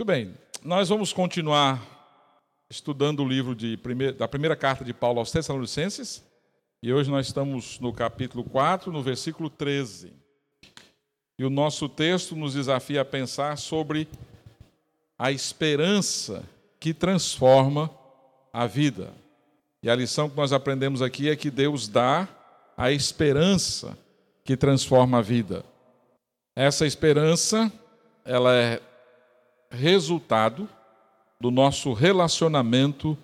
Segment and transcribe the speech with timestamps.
[0.00, 1.78] Muito bem, nós vamos continuar
[2.70, 3.76] estudando o livro de,
[4.16, 6.24] da primeira carta de Paulo aos Tessalonicenses,
[6.82, 10.10] e hoje nós estamos no capítulo 4, no versículo 13.
[11.38, 14.08] E o nosso texto nos desafia a pensar sobre
[15.18, 16.44] a esperança
[16.80, 17.90] que transforma
[18.54, 19.12] a vida.
[19.82, 22.26] E a lição que nós aprendemos aqui é que Deus dá
[22.74, 23.98] a esperança
[24.46, 25.62] que transforma a vida.
[26.56, 27.70] Essa esperança,
[28.24, 28.80] ela é
[29.70, 30.68] resultado
[31.40, 33.16] do nosso relacionamento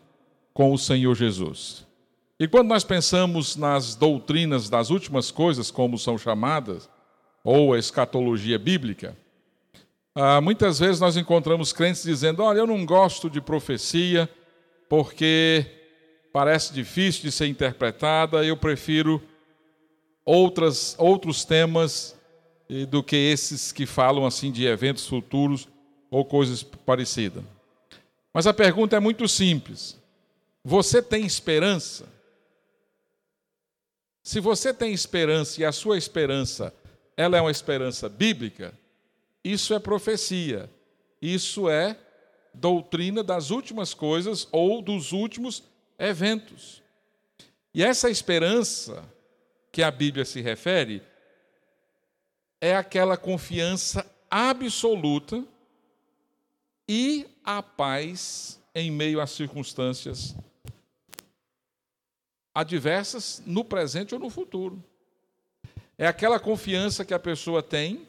[0.54, 1.86] com o Senhor Jesus.
[2.38, 6.88] E quando nós pensamos nas doutrinas das últimas coisas, como são chamadas,
[7.42, 9.16] ou a escatologia bíblica,
[10.14, 14.28] ah, muitas vezes nós encontramos crentes dizendo: Olha, eu não gosto de profecia
[14.88, 15.66] porque
[16.32, 19.22] parece difícil de ser interpretada, eu prefiro
[20.24, 22.18] outras, outros temas
[22.88, 25.68] do que esses que falam assim de eventos futuros
[26.10, 27.42] ou coisas parecidas.
[28.32, 29.96] Mas a pergunta é muito simples:
[30.64, 32.06] você tem esperança?
[34.22, 36.74] Se você tem esperança e a sua esperança
[37.16, 38.74] ela é uma esperança bíblica,
[39.42, 40.68] isso é profecia.
[41.22, 41.96] Isso é
[42.52, 45.62] doutrina das últimas coisas ou dos últimos
[45.98, 46.82] eventos.
[47.72, 49.04] E essa esperança
[49.72, 51.02] que a Bíblia se refere
[52.60, 55.44] é aquela confiança absoluta
[56.88, 60.34] e a paz em meio às circunstâncias
[62.54, 64.82] adversas no presente ou no futuro.
[65.98, 68.08] É aquela confiança que a pessoa tem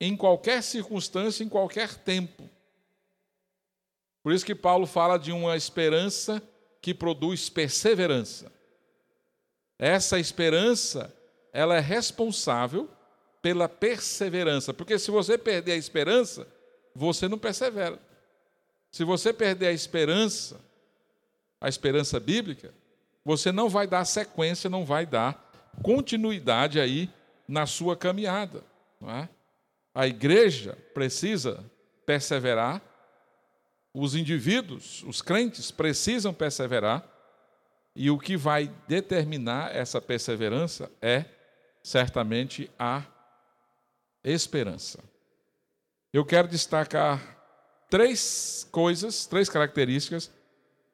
[0.00, 2.48] em qualquer circunstância, em qualquer tempo.
[4.22, 6.42] Por isso que Paulo fala de uma esperança
[6.80, 8.50] que produz perseverança.
[9.78, 11.14] Essa esperança,
[11.52, 12.88] ela é responsável
[13.42, 16.46] pela perseverança, porque se você perder a esperança,
[16.94, 17.98] você não persevera.
[18.90, 20.60] Se você perder a esperança,
[21.60, 22.74] a esperança bíblica,
[23.24, 25.50] você não vai dar sequência, não vai dar
[25.82, 27.08] continuidade aí
[27.48, 28.62] na sua caminhada.
[29.02, 29.28] É?
[29.94, 31.64] A igreja precisa
[32.04, 32.82] perseverar,
[33.94, 37.06] os indivíduos, os crentes, precisam perseverar,
[37.94, 41.26] e o que vai determinar essa perseverança é
[41.82, 43.04] certamente a
[44.24, 44.98] esperança.
[46.12, 47.38] Eu quero destacar
[47.88, 50.30] três coisas, três características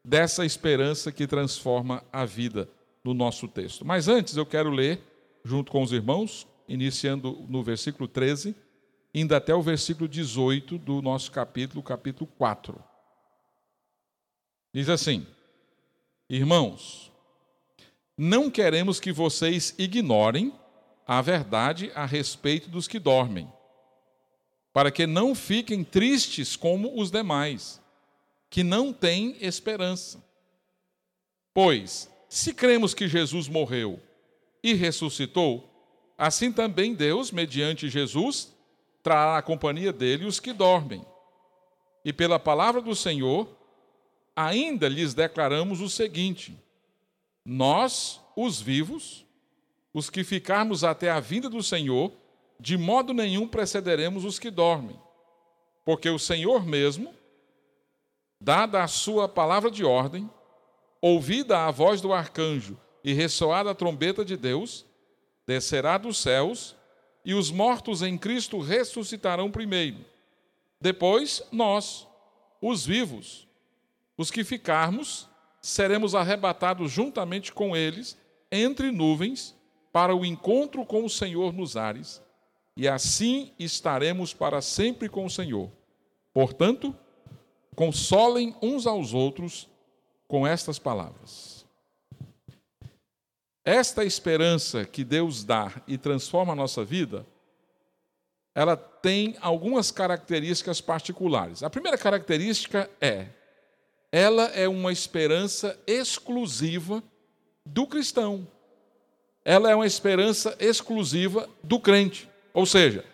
[0.05, 2.69] dessa esperança que transforma a vida
[3.03, 3.85] no nosso texto.
[3.85, 5.03] Mas antes eu quero ler,
[5.45, 8.55] junto com os irmãos, iniciando no versículo 13,
[9.13, 12.81] indo até o versículo 18 do nosso capítulo, capítulo 4.
[14.73, 15.27] Diz assim:
[16.31, 17.11] Irmãos,
[18.17, 20.53] não queremos que vocês ignorem
[21.05, 23.51] a verdade a respeito dos que dormem
[24.73, 27.81] para que não fiquem tristes como os demais,
[28.51, 30.23] que não têm esperança.
[31.53, 34.01] Pois, se cremos que Jesus morreu
[34.63, 35.69] e ressuscitou,
[36.17, 38.55] assim também Deus, mediante Jesus,
[39.03, 41.05] trará a companhia dele os que dormem.
[42.05, 43.49] E pela palavra do Senhor,
[44.37, 46.57] ainda lhes declaramos o seguinte:
[47.45, 49.25] Nós, os vivos,
[49.93, 52.13] os que ficarmos até a vinda do Senhor,
[52.61, 54.99] de modo nenhum precederemos os que dormem,
[55.85, 57.15] porque o Senhor mesmo,
[58.41, 60.29] dada a sua palavra de ordem,
[61.01, 64.85] ouvida a voz do arcanjo e ressoada a trombeta de Deus,
[65.47, 66.77] descerá dos céus,
[67.25, 70.05] e os mortos em Cristo ressuscitarão primeiro.
[70.81, 72.09] Depois, nós,
[72.61, 73.47] os vivos,
[74.17, 75.29] os que ficarmos,
[75.61, 78.17] seremos arrebatados juntamente com eles
[78.51, 79.55] entre nuvens
[79.93, 82.23] para o encontro com o Senhor nos ares
[82.79, 85.69] e assim estaremos para sempre com o Senhor.
[86.33, 86.97] Portanto,
[87.75, 89.69] consolem uns aos outros
[90.29, 91.67] com estas palavras.
[93.65, 97.27] Esta esperança que Deus dá e transforma a nossa vida,
[98.55, 101.65] ela tem algumas características particulares.
[101.65, 103.27] A primeira característica é:
[104.13, 107.03] ela é uma esperança exclusiva
[107.67, 108.47] do cristão.
[109.45, 112.29] Ela é uma esperança exclusiva do crente.
[112.59, 113.05] Ou seja,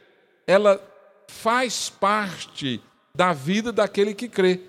[0.47, 0.83] ela
[1.29, 2.81] faz parte
[3.15, 4.63] da vida daquele que crê.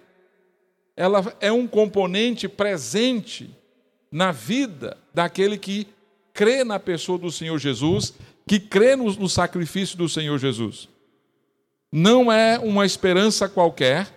[0.97, 3.49] Ela é um componente presente
[4.11, 5.87] na vida daquele que
[6.33, 8.13] crê na pessoa do Senhor Jesus,
[8.45, 10.89] que crê no, no sacrifício do Senhor Jesus.
[11.89, 14.09] Não é uma esperança qualquer,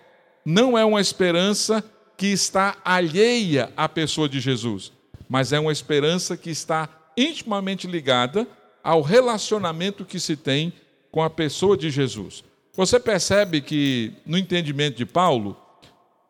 [0.45, 1.85] não é uma esperança
[2.17, 4.91] que está alheia à pessoa de Jesus,
[5.29, 8.45] mas é uma esperança que está intimamente ligada
[8.83, 10.73] ao relacionamento que se tem
[11.11, 12.45] com a pessoa de Jesus.
[12.75, 15.57] Você percebe que, no entendimento de Paulo,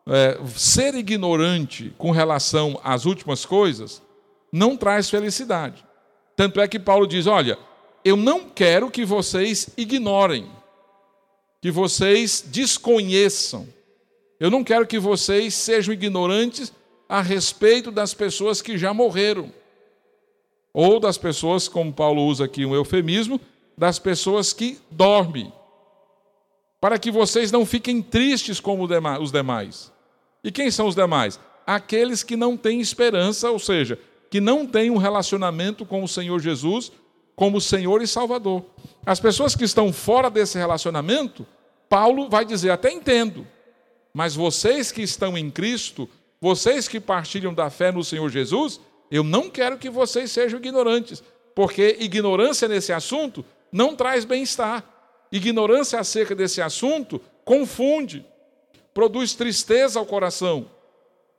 [0.07, 4.01] é, ser ignorante com relação às últimas coisas
[4.51, 5.85] não traz felicidade.
[6.35, 7.57] Tanto é que Paulo diz: Olha,
[8.03, 10.49] eu não quero que vocês ignorem,
[11.61, 13.67] que vocês desconheçam.
[14.39, 16.71] Eu não quero que vocês sejam ignorantes
[17.07, 19.51] a respeito das pessoas que já morreram.
[20.73, 23.39] Ou das pessoas, como Paulo usa aqui um eufemismo,
[23.77, 25.51] das pessoas que dormem.
[26.79, 28.87] Para que vocês não fiquem tristes como
[29.19, 29.91] os demais.
[30.43, 31.39] E quem são os demais?
[31.65, 33.99] Aqueles que não têm esperança, ou seja,
[34.29, 36.91] que não têm um relacionamento com o Senhor Jesus
[37.39, 38.65] como Senhor e Salvador.
[39.05, 41.47] As pessoas que estão fora desse relacionamento,
[41.87, 43.47] Paulo vai dizer: até entendo,
[44.13, 46.09] mas vocês que estão em Cristo,
[46.41, 51.23] vocês que partilham da fé no Senhor Jesus, eu não quero que vocês sejam ignorantes,
[51.55, 54.83] porque ignorância nesse assunto não traz bem-estar.
[55.31, 58.25] Ignorância acerca desse assunto confunde
[58.93, 60.69] produz tristeza ao coração,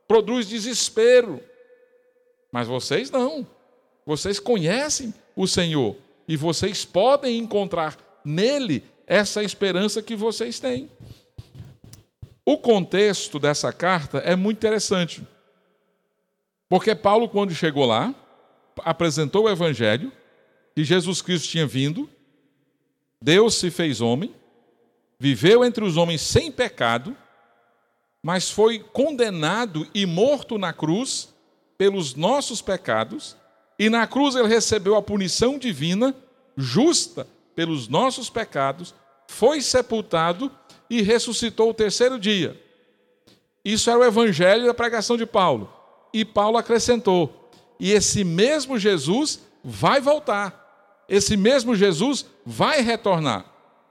[0.08, 1.40] produz desespero.
[2.50, 3.46] Mas vocês não.
[4.06, 5.96] Vocês conhecem o Senhor
[6.26, 10.90] e vocês podem encontrar nele essa esperança que vocês têm.
[12.44, 15.22] O contexto dessa carta é muito interessante.
[16.70, 18.14] Porque Paulo, quando chegou lá,
[18.84, 20.12] apresentou o evangelho,
[20.72, 22.08] que Jesus Cristo tinha vindo,
[23.20, 24.32] Deus se fez homem,
[25.18, 27.16] viveu entre os homens sem pecado,
[28.22, 31.34] mas foi condenado e morto na cruz
[31.76, 33.36] pelos nossos pecados,
[33.76, 36.14] e na cruz ele recebeu a punição divina,
[36.56, 37.26] justa
[37.56, 38.94] pelos nossos pecados,
[39.26, 40.52] foi sepultado
[40.88, 42.62] e ressuscitou o terceiro dia.
[43.64, 45.79] Isso era o evangelho da pregação de Paulo.
[46.12, 47.40] E Paulo acrescentou:
[47.80, 51.04] e esse mesmo Jesus vai voltar.
[51.08, 53.46] Esse mesmo Jesus vai retornar.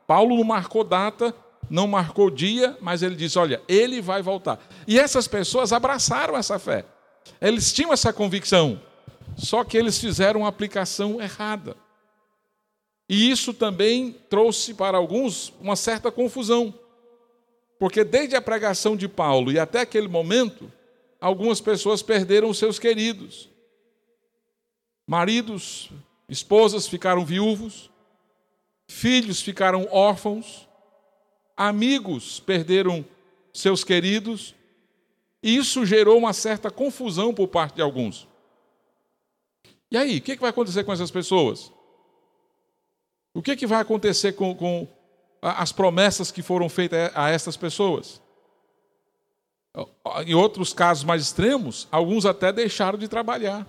[0.05, 1.35] Paulo não marcou data,
[1.69, 4.59] não marcou dia, mas ele disse: olha, ele vai voltar.
[4.87, 6.85] E essas pessoas abraçaram essa fé.
[7.41, 8.79] Eles tinham essa convicção,
[9.35, 11.75] só que eles fizeram uma aplicação errada.
[13.09, 16.73] E isso também trouxe para alguns uma certa confusão.
[17.79, 20.71] Porque desde a pregação de Paulo e até aquele momento,
[21.19, 23.49] algumas pessoas perderam seus queridos.
[25.05, 25.89] Maridos,
[26.27, 27.89] esposas ficaram viúvos,
[28.87, 30.67] filhos ficaram órfãos,
[31.57, 33.05] amigos perderam
[33.53, 34.55] seus queridos,
[35.41, 38.27] e isso gerou uma certa confusão por parte de alguns.
[39.91, 41.71] E aí, o que vai acontecer com essas pessoas?
[43.33, 44.87] O que vai acontecer com, com
[45.41, 48.21] as promessas que foram feitas a essas pessoas?
[50.25, 53.65] Em outros casos mais extremos, alguns até deixaram de trabalhar.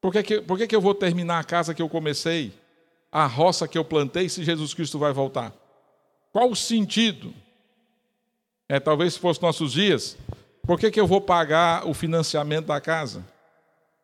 [0.00, 2.52] Por que, que, por que, que eu vou terminar a casa que eu comecei,
[3.10, 5.52] a roça que eu plantei, se Jesus Cristo vai voltar?
[6.32, 7.34] Qual o sentido?
[8.68, 10.16] É, talvez se fosse nossos dias,
[10.62, 13.24] por que, que eu vou pagar o financiamento da casa?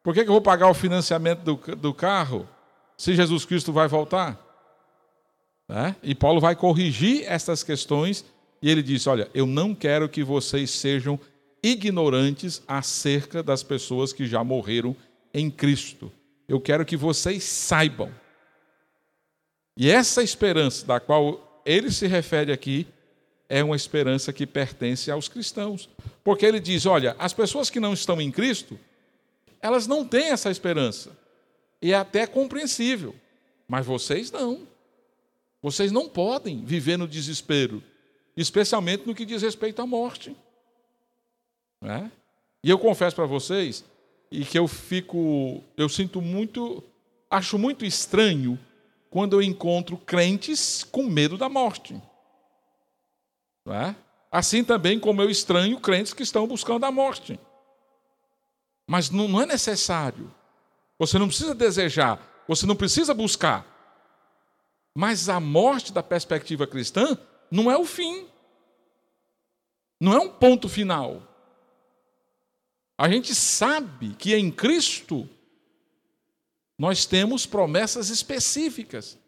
[0.02, 2.48] Por que, que eu vou pagar o financiamento do, do carro
[2.96, 4.40] se Jesus Cristo vai voltar?
[5.68, 5.94] É?
[6.02, 8.24] E Paulo vai corrigir essas questões
[8.64, 11.20] e ele diz: Olha, eu não quero que vocês sejam
[11.62, 14.96] ignorantes acerca das pessoas que já morreram
[15.34, 16.10] em Cristo.
[16.48, 18.10] Eu quero que vocês saibam.
[19.76, 22.86] E essa esperança da qual ele se refere aqui
[23.50, 25.90] é uma esperança que pertence aos cristãos.
[26.24, 28.80] Porque ele diz: olha, as pessoas que não estão em Cristo,
[29.60, 31.10] elas não têm essa esperança.
[31.82, 33.14] E é até compreensível.
[33.68, 34.66] Mas vocês não.
[35.60, 37.82] Vocês não podem viver no desespero,
[38.36, 40.36] especialmente no que diz respeito à morte.
[41.82, 42.10] É?
[42.62, 43.84] E eu confesso para vocês
[44.30, 46.82] e que eu fico, eu sinto muito,
[47.30, 48.58] acho muito estranho
[49.10, 52.00] quando eu encontro crentes com medo da morte.
[53.66, 53.94] É?
[54.30, 57.38] Assim também como eu estranho crentes que estão buscando a morte.
[58.86, 60.34] Mas não, não é necessário.
[60.98, 63.64] Você não precisa desejar, você não precisa buscar.
[64.94, 67.18] Mas a morte, da perspectiva cristã,
[67.50, 68.26] não é o fim.
[70.00, 71.22] Não é um ponto final.
[72.96, 75.28] A gente sabe que em Cristo
[76.78, 79.18] nós temos promessas específicas,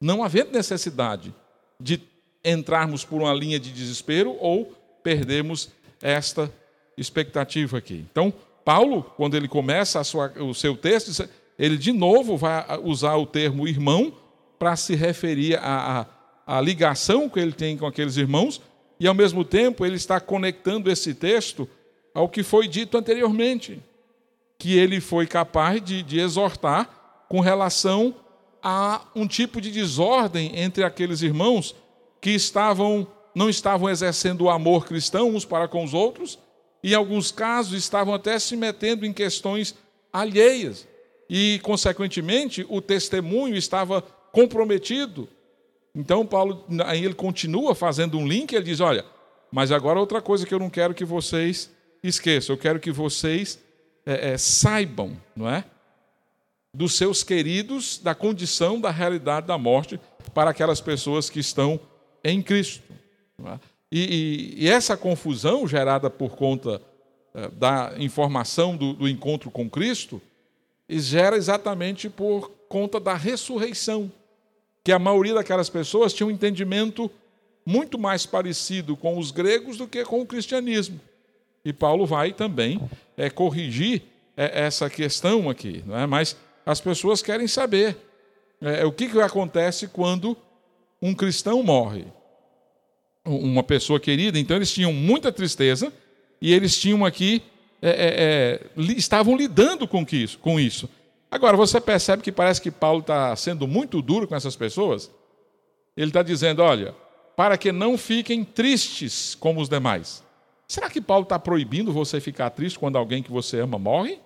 [0.00, 1.34] não havendo necessidade
[1.78, 2.00] de
[2.44, 4.66] entrarmos por uma linha de desespero ou
[5.02, 5.70] perdermos
[6.02, 6.52] esta
[6.96, 8.04] expectativa aqui.
[8.10, 8.32] Então,
[8.64, 13.68] Paulo, quando ele começa sua, o seu texto, ele de novo vai usar o termo
[13.68, 14.12] irmão
[14.58, 16.06] para se referir à, à,
[16.46, 18.60] à ligação que ele tem com aqueles irmãos,
[18.98, 21.68] e ao mesmo tempo ele está conectando esse texto
[22.14, 23.82] ao que foi dito anteriormente
[24.58, 28.14] que ele foi capaz de, de exortar com relação
[28.62, 31.74] a um tipo de desordem entre aqueles irmãos
[32.20, 36.38] que estavam não estavam exercendo o amor cristão uns para com os outros,
[36.82, 39.74] e em alguns casos estavam até se metendo em questões
[40.10, 40.88] alheias.
[41.28, 44.00] E, consequentemente, o testemunho estava
[44.32, 45.28] comprometido.
[45.96, 49.02] Então, Paulo, aí ele continua fazendo um link, ele diz: Olha,
[49.50, 51.70] mas agora outra coisa que eu não quero que vocês
[52.02, 53.58] esqueçam, eu quero que vocês
[54.04, 55.64] é, é, saibam, não é?
[56.74, 59.98] Dos seus queridos, da condição, da realidade da morte
[60.34, 61.80] para aquelas pessoas que estão
[62.22, 62.82] em Cristo.
[63.42, 63.58] É?
[63.90, 66.82] E, e, e, essa confusão gerada por conta
[67.32, 70.20] é, da informação do, do encontro com Cristo,
[70.90, 74.12] gera exatamente por conta da ressurreição,
[74.86, 77.10] que a maioria daquelas pessoas tinha um entendimento
[77.66, 81.00] muito mais parecido com os gregos do que com o cristianismo.
[81.64, 82.80] E Paulo vai também
[83.16, 84.04] é, corrigir
[84.36, 86.06] é, essa questão aqui, não é?
[86.06, 87.96] mas as pessoas querem saber
[88.60, 90.36] é, o que, que acontece quando
[91.02, 92.04] um cristão morre
[93.24, 95.92] uma pessoa querida, então eles tinham muita tristeza
[96.40, 97.42] e eles tinham aqui,
[97.82, 100.88] é, é, é estavam lidando com isso, com isso.
[101.30, 105.10] Agora, você percebe que parece que Paulo está sendo muito duro com essas pessoas?
[105.96, 106.94] Ele está dizendo: olha,
[107.36, 110.24] para que não fiquem tristes como os demais.
[110.66, 114.18] Será que Paulo está proibindo você ficar triste quando alguém que você ama morre?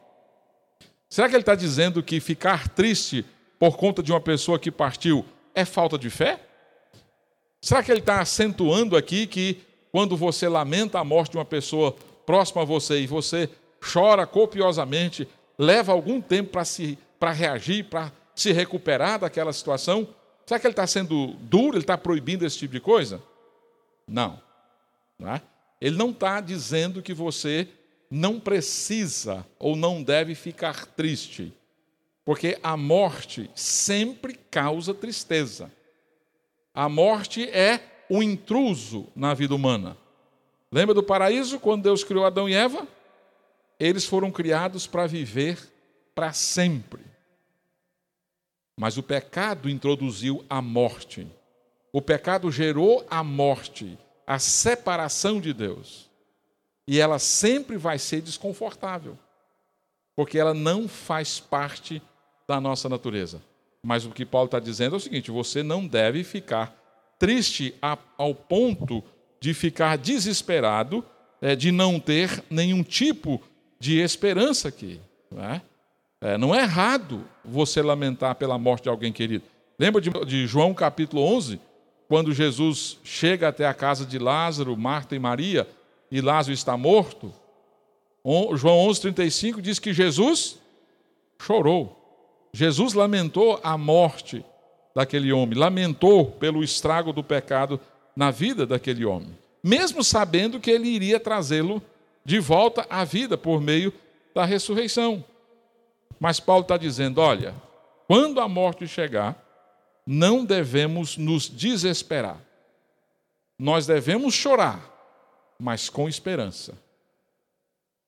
[1.08, 3.26] Será que ele está dizendo que ficar triste
[3.58, 6.40] por conta de uma pessoa que partiu é falta de fé?
[7.60, 9.60] Será que ele está acentuando aqui que
[9.92, 13.50] quando você lamenta a morte de uma pessoa próxima a você e você
[13.92, 15.28] chora copiosamente,
[15.60, 20.08] leva algum tempo para se para reagir, para se recuperar daquela situação?
[20.46, 21.76] Será que ele está sendo duro?
[21.76, 23.22] Ele está proibindo esse tipo de coisa?
[24.08, 24.40] Não.
[25.18, 25.42] não é?
[25.78, 27.68] Ele não está dizendo que você
[28.10, 31.52] não precisa ou não deve ficar triste,
[32.24, 35.70] porque a morte sempre causa tristeza.
[36.74, 39.96] A morte é o intruso na vida humana.
[40.72, 42.88] Lembra do paraíso, quando Deus criou Adão e Eva?
[43.80, 45.58] Eles foram criados para viver
[46.14, 47.02] para sempre.
[48.78, 51.26] Mas o pecado introduziu a morte.
[51.90, 56.10] O pecado gerou a morte, a separação de Deus.
[56.86, 59.18] E ela sempre vai ser desconfortável,
[60.14, 62.02] porque ela não faz parte
[62.46, 63.40] da nossa natureza.
[63.82, 66.76] Mas o que Paulo está dizendo é o seguinte: você não deve ficar
[67.18, 67.74] triste
[68.18, 69.02] ao ponto
[69.40, 71.04] de ficar desesperado,
[71.40, 73.40] é, de não ter nenhum tipo
[73.80, 75.00] de esperança aqui.
[75.30, 75.62] Não é?
[76.20, 76.38] é?
[76.38, 79.44] não é errado você lamentar pela morte de alguém querido.
[79.78, 81.58] Lembra de, de João capítulo 11,
[82.06, 85.66] quando Jesus chega até a casa de Lázaro, Marta e Maria,
[86.10, 87.32] e Lázaro está morto?
[88.56, 90.58] João 11:35 diz que Jesus
[91.40, 91.96] chorou.
[92.52, 94.44] Jesus lamentou a morte
[94.94, 97.80] daquele homem, lamentou pelo estrago do pecado
[98.14, 101.80] na vida daquele homem, mesmo sabendo que ele iria trazê-lo
[102.24, 103.92] de volta à vida por meio
[104.34, 105.24] da ressurreição.
[106.18, 107.54] Mas Paulo está dizendo: olha,
[108.06, 109.42] quando a morte chegar,
[110.06, 112.40] não devemos nos desesperar.
[113.58, 114.80] Nós devemos chorar,
[115.58, 116.76] mas com esperança.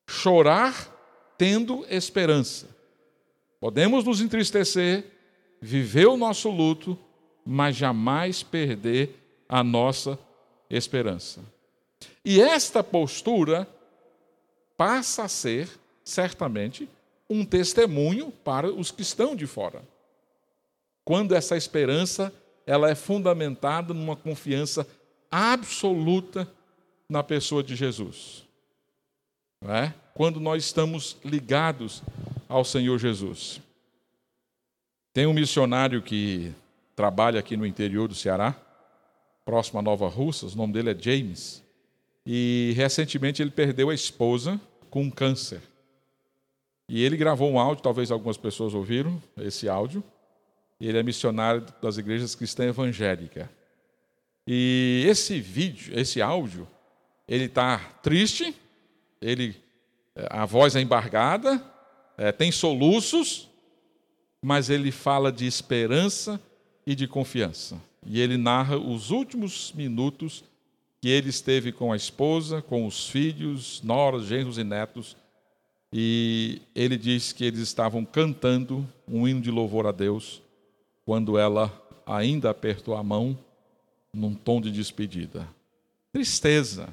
[0.09, 0.89] Chorar
[1.39, 2.69] tendo esperança.
[3.61, 5.05] Podemos nos entristecer,
[5.61, 6.99] viver o nosso luto,
[7.45, 9.17] mas jamais perder
[9.49, 10.19] a nossa
[10.69, 11.41] esperança.
[12.25, 13.69] E esta postura
[14.83, 15.71] passa a ser,
[16.03, 16.89] certamente,
[17.31, 19.81] um testemunho para os que estão de fora.
[21.05, 22.33] Quando essa esperança
[22.67, 24.85] ela é fundamentada numa confiança
[25.31, 26.53] absoluta
[27.09, 28.45] na pessoa de Jesus.
[29.69, 29.93] É?
[30.15, 32.03] Quando nós estamos ligados
[32.49, 33.61] ao Senhor Jesus.
[35.13, 36.53] Tem um missionário que
[36.97, 38.61] trabalha aqui no interior do Ceará,
[39.45, 41.63] próximo a Nova Russas, o nome dele é James.
[42.27, 44.61] E recentemente ele perdeu a esposa
[44.93, 45.63] com câncer.
[46.87, 50.05] E ele gravou um áudio, talvez algumas pessoas ouviram esse áudio.
[50.79, 53.49] Ele é missionário das igrejas cristãs evangélicas.
[54.47, 56.69] E esse vídeo, esse áudio,
[57.27, 58.55] ele está triste,
[59.19, 59.57] ele,
[60.29, 61.65] a voz é embargada,
[62.19, 63.49] é, tem soluços,
[64.43, 66.39] mas ele fala de esperança
[66.87, 67.81] e de confiança.
[68.05, 70.45] E ele narra os últimos minutos
[71.03, 75.17] que ele esteve com a esposa, com os filhos, noras, genros e netos.
[75.93, 80.41] E ele diz que eles estavam cantando um hino de louvor a Deus
[81.05, 83.37] quando ela ainda apertou a mão
[84.15, 85.49] num tom de despedida.
[86.13, 86.89] Tristeza,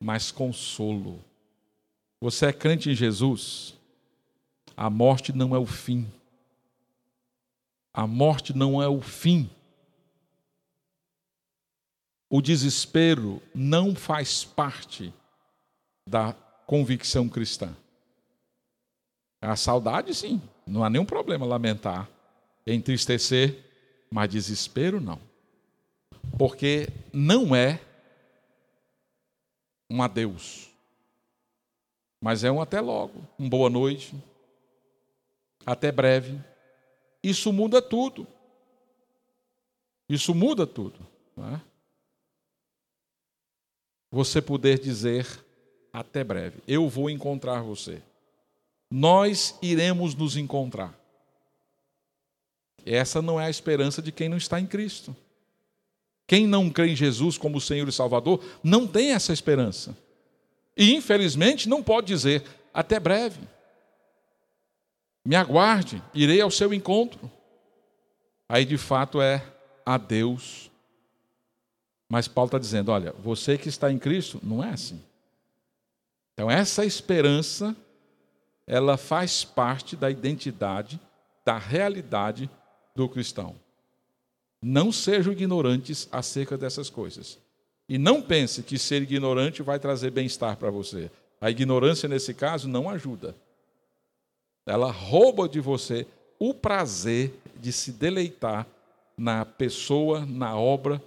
[0.00, 1.20] mas consolo.
[2.20, 3.74] Você é crente em Jesus?
[4.76, 6.08] A morte não é o fim.
[7.94, 9.48] A morte não é o fim.
[12.32, 15.12] O desespero não faz parte
[16.08, 16.32] da
[16.66, 17.76] convicção cristã.
[19.38, 22.08] A saudade, sim, não há nenhum problema lamentar,
[22.66, 23.62] entristecer,
[24.10, 25.20] mas desespero não.
[26.38, 27.78] Porque não é
[29.90, 30.70] um adeus,
[32.18, 34.14] mas é um até logo, um boa noite,
[35.66, 36.40] até breve.
[37.22, 38.26] Isso muda tudo.
[40.08, 40.98] Isso muda tudo.
[41.36, 41.71] Não é?
[44.12, 45.26] Você poder dizer
[45.90, 48.02] até breve, eu vou encontrar você.
[48.90, 50.94] Nós iremos nos encontrar.
[52.84, 55.16] Essa não é a esperança de quem não está em Cristo.
[56.26, 59.96] Quem não crê em Jesus como Senhor e Salvador não tem essa esperança.
[60.76, 63.40] E infelizmente não pode dizer até breve.
[65.24, 67.30] Me aguarde, irei ao seu encontro.
[68.46, 69.42] Aí de fato é
[69.86, 70.70] a Deus.
[72.12, 75.00] Mas Paulo está dizendo: olha, você que está em Cristo, não é assim.
[76.34, 77.74] Então, essa esperança,
[78.66, 81.00] ela faz parte da identidade,
[81.42, 82.50] da realidade
[82.94, 83.56] do cristão.
[84.60, 87.38] Não sejam ignorantes acerca dessas coisas.
[87.88, 91.10] E não pense que ser ignorante vai trazer bem-estar para você.
[91.40, 93.34] A ignorância, nesse caso, não ajuda.
[94.66, 96.06] Ela rouba de você
[96.38, 98.66] o prazer de se deleitar
[99.16, 101.02] na pessoa, na obra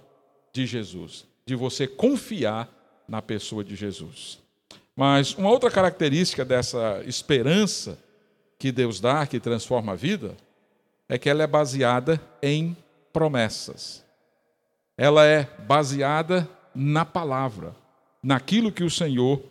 [0.56, 2.68] de Jesus, de você confiar
[3.06, 4.38] na pessoa de Jesus.
[4.96, 7.98] Mas uma outra característica dessa esperança
[8.58, 10.34] que Deus dá, que transforma a vida,
[11.08, 12.74] é que ela é baseada em
[13.12, 14.02] promessas.
[14.96, 17.76] Ela é baseada na palavra,
[18.22, 19.42] naquilo que o Senhor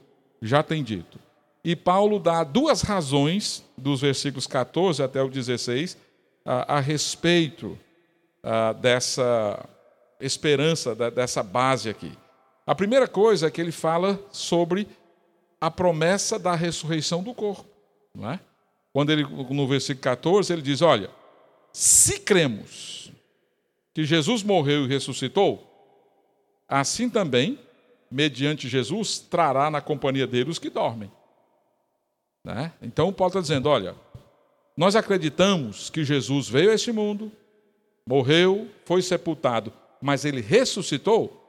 [0.42, 1.20] já tem dito.
[1.64, 5.98] E Paulo dá duas razões, dos versículos 14 até o 16,
[6.44, 7.78] a, a respeito
[8.42, 9.70] a, dessa
[10.20, 12.12] esperança, da, dessa base aqui.
[12.66, 14.88] A primeira coisa é que ele fala sobre
[15.60, 17.66] a promessa da ressurreição do corpo.
[18.14, 18.40] Não é?
[18.94, 21.10] Quando ele, no versículo 14, ele diz: Olha,
[21.72, 23.12] se cremos
[23.94, 25.72] que Jesus morreu e ressuscitou,
[26.68, 27.60] assim também,
[28.10, 31.12] mediante Jesus, trará na companhia dele os que dormem.
[32.44, 32.72] Né?
[32.82, 33.96] Então, Paulo está dizendo: olha,
[34.78, 37.32] nós acreditamos que Jesus veio a este mundo,
[38.08, 39.74] morreu, foi sepultado,
[40.06, 41.42] mas ele ressuscitou.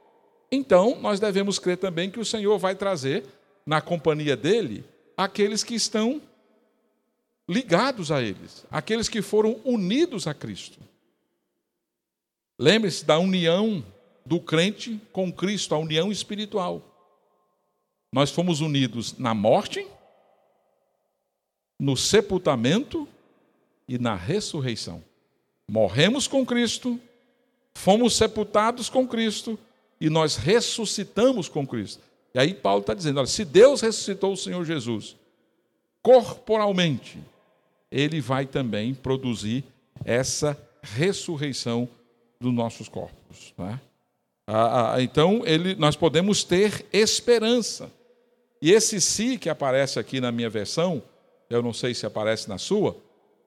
[0.51, 3.23] Então, nós devemos crer também que o Senhor vai trazer
[3.63, 4.83] na companhia dele
[5.15, 6.19] aqueles que estão
[7.47, 10.79] ligados a eles, aqueles que foram unidos a Cristo.
[12.57, 13.85] Lembre-se da união
[14.25, 16.81] do crente com Cristo, a união espiritual.
[18.11, 19.85] Nós fomos unidos na morte,
[21.79, 23.07] no sepultamento
[23.87, 25.03] e na ressurreição.
[25.67, 26.99] Morremos com Cristo,
[27.77, 29.57] fomos sepultados com Cristo
[30.01, 32.01] e nós ressuscitamos com Cristo.
[32.33, 35.15] E aí Paulo está dizendo: olha, se Deus ressuscitou o Senhor Jesus
[36.01, 37.19] corporalmente,
[37.91, 39.63] ele vai também produzir
[40.03, 41.87] essa ressurreição
[42.39, 43.53] dos nossos corpos.
[43.57, 43.79] Né?
[44.47, 47.91] Ah, ah, então, ele, nós podemos ter esperança.
[48.61, 51.03] E esse si que aparece aqui na minha versão,
[51.49, 52.97] eu não sei se aparece na sua,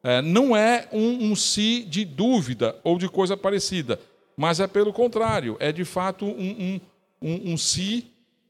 [0.02, 3.98] é, não é um, um si de dúvida ou de coisa parecida,
[4.40, 6.80] mas é pelo contrário, é de fato um, um,
[7.20, 8.06] um, um si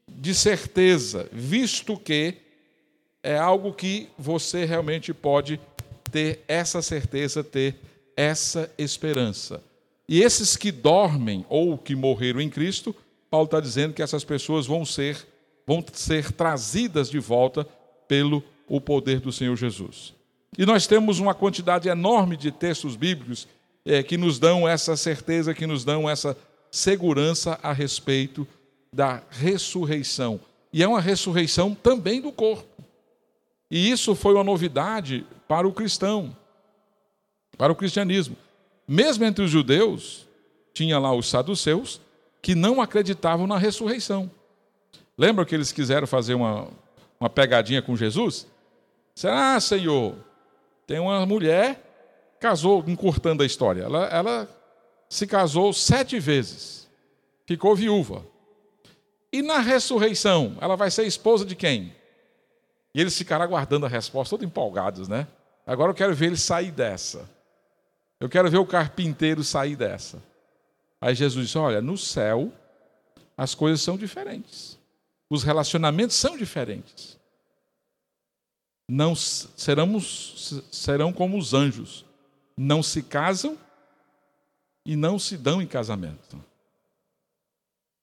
[0.07, 2.37] de certeza, visto que
[3.21, 5.59] é algo que você realmente pode
[6.13, 7.75] ter essa certeza, ter
[8.17, 9.61] essa esperança.
[10.09, 12.95] E esses que dormem ou que morreram em Cristo,
[13.29, 15.27] Paulo está dizendo que essas pessoas vão ser,
[15.67, 17.67] vão ser trazidas de volta
[18.07, 20.15] pelo o poder do Senhor Jesus.
[20.57, 23.49] E nós temos uma quantidade enorme de textos bíblicos
[23.85, 26.37] é, que nos dão essa certeza, que nos dão essa
[26.71, 28.47] segurança a respeito
[28.93, 30.41] da ressurreição.
[30.73, 32.85] E é uma ressurreição também do corpo.
[33.71, 36.37] E isso foi uma novidade para o cristão,
[37.57, 38.37] para o cristianismo.
[38.87, 40.27] Mesmo entre os judeus,
[40.73, 42.01] tinha lá os saduceus
[42.43, 44.31] que não acreditavam na ressurreição.
[45.17, 46.69] Lembra que eles quiseram fazer uma,
[47.21, 48.47] uma pegadinha com Jesus?
[49.15, 50.15] Será, ah, Senhor,
[50.87, 51.90] tem uma mulher,
[52.41, 54.49] casou, encurtando a história, ela, ela
[55.09, 56.89] se casou sete vezes,
[57.47, 58.27] ficou viúva.
[59.33, 61.95] E na ressurreição, ela vai ser esposa de quem?
[62.95, 65.29] E eles ficaram aguardando a resposta, todos empolgados, né?
[65.65, 67.29] Agora eu quero ver ele sair dessa.
[68.19, 70.21] Eu quero ver o carpinteiro sair dessa.
[71.01, 72.53] Aí Jesus disse: Olha, no céu
[73.37, 74.79] as coisas são diferentes.
[75.29, 77.19] Os relacionamentos são diferentes.
[78.89, 82.05] Não seramos, serão como os anjos.
[82.57, 83.57] Não se casam
[84.85, 86.43] e não se dão em casamento.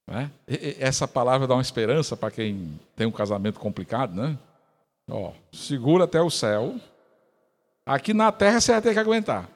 [0.07, 0.31] Né?
[0.79, 4.37] Essa palavra dá uma esperança para quem tem um casamento complicado, né?
[5.09, 6.75] Ó, segura até o céu.
[7.85, 9.49] Aqui na terra você vai ter que aguentar.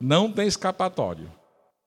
[0.00, 1.30] Não tem escapatório.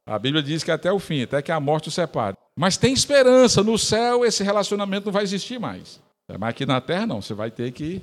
[0.06, 2.36] A Bíblia diz que até o fim, até que a morte o separe.
[2.56, 3.64] Mas tem esperança.
[3.64, 6.02] No céu esse relacionamento não vai existir mais.
[6.28, 7.22] Mas aqui na terra não.
[7.22, 8.02] Você vai ter que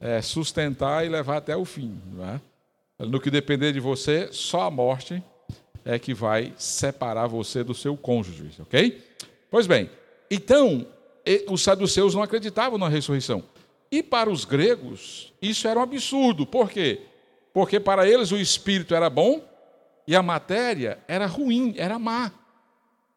[0.00, 2.00] é, sustentar e levar até o fim.
[2.34, 2.40] É?
[2.98, 5.22] No que depender de você, só a morte
[5.84, 9.02] é que vai separar você do seu cônjuge, ok?
[9.50, 9.90] Pois bem,
[10.30, 10.86] então
[11.48, 13.44] os saduceus não acreditavam na ressurreição.
[13.90, 16.46] E para os gregos, isso era um absurdo.
[16.46, 17.02] Por quê?
[17.52, 19.42] Porque para eles o espírito era bom
[20.06, 22.32] e a matéria era ruim, era má.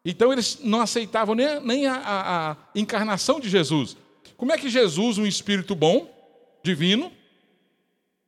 [0.04, 3.96] Então eles não aceitavam nem, nem a, a, a encarnação de Jesus.
[4.36, 6.08] Como é que Jesus, um espírito bom,
[6.62, 7.12] divino,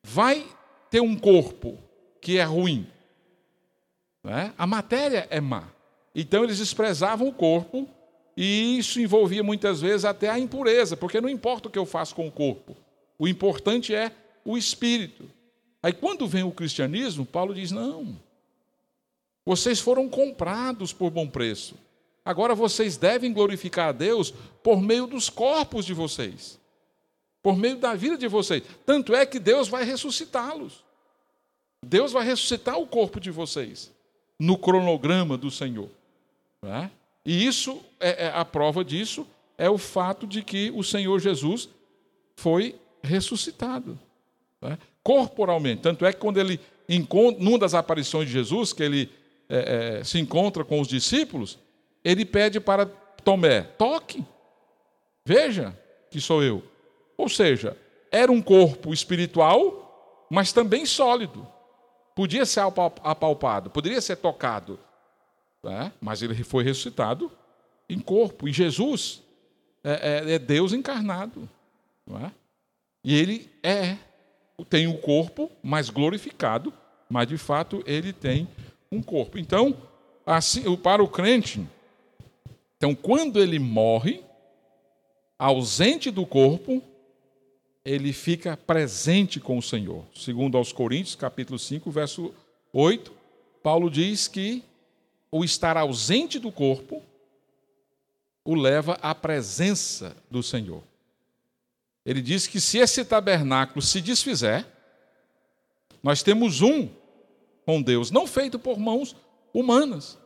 [0.02, 0.44] vai
[0.92, 1.78] ter um corpo
[2.20, 2.86] que é ruim?
[4.24, 4.52] É?
[4.58, 5.68] A matéria é má.
[6.14, 7.88] Então eles desprezavam o corpo
[8.36, 12.14] e isso envolvia muitas vezes até a impureza, porque não importa o que eu faço
[12.14, 12.76] com o corpo,
[13.18, 14.12] o importante é
[14.44, 15.28] o espírito.
[15.82, 18.14] Aí quando vem o cristianismo, Paulo diz: não,
[19.46, 21.74] vocês foram comprados por bom preço.
[22.22, 26.60] Agora vocês devem glorificar a Deus por meio dos corpos de vocês,
[27.42, 28.62] por meio da vida de vocês.
[28.86, 30.84] Tanto é que Deus vai ressuscitá-los.
[31.84, 33.90] Deus vai ressuscitar o corpo de vocês
[34.38, 35.88] no cronograma do Senhor.
[36.64, 36.88] É?
[37.26, 39.26] E isso, é, é, a prova disso
[39.58, 41.68] é o fato de que o Senhor Jesus
[42.36, 43.98] foi ressuscitado.
[44.62, 44.78] É?
[45.02, 45.82] Corporalmente.
[45.82, 49.10] Tanto é que quando ele encontra, numa das aparições de Jesus, que ele
[49.48, 51.58] é, é, se encontra com os discípulos,
[52.04, 54.24] ele pede para Tomé: toque,
[55.24, 55.76] veja
[56.10, 56.62] que sou eu.
[57.16, 57.76] Ou seja,
[58.10, 61.46] era um corpo espiritual, mas também sólido.
[62.14, 64.78] Podia ser apalpado, poderia ser tocado,
[65.62, 65.92] né?
[66.00, 67.32] mas ele foi ressuscitado
[67.88, 68.46] em corpo.
[68.46, 69.22] E Jesus
[69.82, 71.48] é, é, é Deus encarnado.
[72.22, 72.30] É?
[73.02, 73.96] E ele é,
[74.68, 76.72] tem o um corpo, mas glorificado,
[77.08, 78.46] mas de fato ele tem
[78.90, 79.38] um corpo.
[79.38, 79.74] Então,
[80.26, 81.66] assim, para o crente,
[82.76, 84.22] então quando ele morre,
[85.38, 86.82] ausente do corpo,
[87.84, 90.04] ele fica presente com o Senhor.
[90.14, 92.32] Segundo aos Coríntios, capítulo 5, verso
[92.72, 93.12] 8,
[93.62, 94.62] Paulo diz que
[95.30, 97.02] o estar ausente do corpo
[98.44, 100.82] o leva à presença do Senhor.
[102.04, 104.66] Ele diz que se esse tabernáculo se desfizer,
[106.02, 106.88] nós temos um
[107.64, 109.14] com Deus, não feito por mãos
[109.54, 110.18] humanas.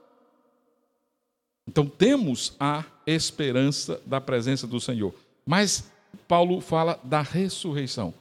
[1.66, 5.14] Então temos a esperança da presença do Senhor.
[5.44, 5.90] Mas
[6.28, 8.12] Paulo fala da ressurreição.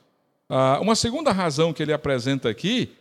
[0.49, 2.91] Ah, uma segunda razão que ele apresenta aqui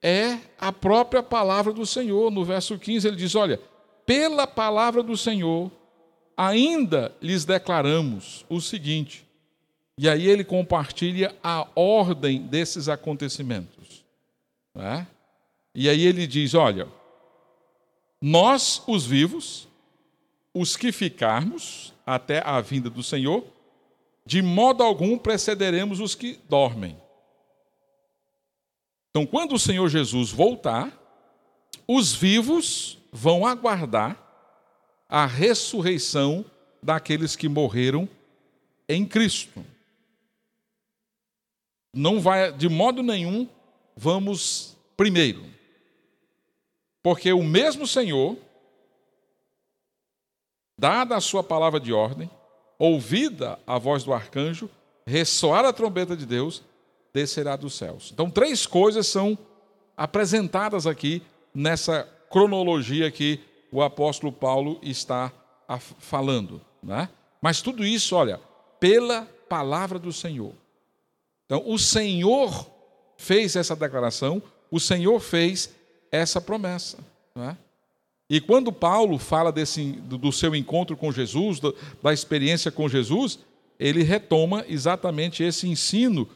[0.00, 2.30] é a própria palavra do Senhor.
[2.30, 3.60] No verso 15 ele diz: Olha,
[4.06, 5.70] pela palavra do Senhor,
[6.36, 9.24] ainda lhes declaramos o seguinte.
[9.96, 14.04] E aí ele compartilha a ordem desses acontecimentos.
[14.74, 15.06] Né?
[15.74, 16.88] E aí ele diz: olha,
[18.20, 19.68] nós, os vivos,
[20.54, 23.44] os que ficarmos até a vinda do Senhor,
[24.24, 26.96] de modo algum precederemos os que dormem.
[29.10, 30.98] Então, quando o Senhor Jesus voltar,
[31.86, 34.18] os vivos vão aguardar
[35.08, 36.44] a ressurreição
[36.82, 38.08] daqueles que morreram
[38.88, 39.64] em Cristo.
[41.92, 43.46] Não vai, de modo nenhum,
[43.94, 45.44] vamos primeiro.
[47.02, 48.38] Porque o mesmo Senhor,
[50.78, 52.30] dada a sua palavra de ordem,
[52.84, 54.68] ouvida a voz do arcanjo,
[55.06, 56.64] ressoar a trombeta de Deus,
[57.14, 58.10] descerá dos céus.
[58.12, 59.38] Então, três coisas são
[59.96, 61.22] apresentadas aqui
[61.54, 63.38] nessa cronologia que
[63.70, 65.30] o apóstolo Paulo está
[66.00, 66.60] falando.
[66.82, 67.08] Né?
[67.40, 68.40] Mas tudo isso, olha,
[68.80, 70.52] pela palavra do Senhor.
[71.46, 72.68] Então, o Senhor
[73.16, 74.42] fez essa declaração,
[74.72, 75.72] o Senhor fez
[76.10, 76.98] essa promessa.
[77.36, 77.54] É?
[78.32, 81.60] E quando Paulo fala desse, do seu encontro com Jesus,
[82.02, 83.38] da experiência com Jesus,
[83.78, 86.26] ele retoma exatamente esse ensino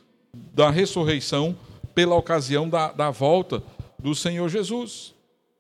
[0.52, 1.56] da ressurreição
[1.94, 3.62] pela ocasião da, da volta
[3.98, 5.14] do Senhor Jesus.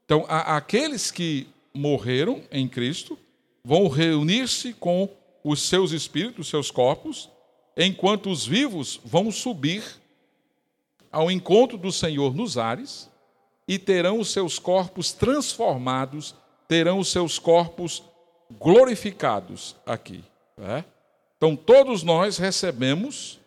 [0.04, 3.18] Então, a, aqueles que morreram em Cristo
[3.64, 5.08] vão reunir-se com
[5.42, 7.30] os seus espíritos, os seus corpos,
[7.74, 9.82] enquanto os vivos vão subir
[11.10, 13.08] ao encontro do Senhor nos ares
[13.68, 16.34] e terão os seus corpos transformados,
[16.68, 18.02] terão os seus corpos
[18.58, 20.22] glorificados aqui.
[20.56, 20.84] Né?
[21.36, 23.40] Então, todos nós recebemos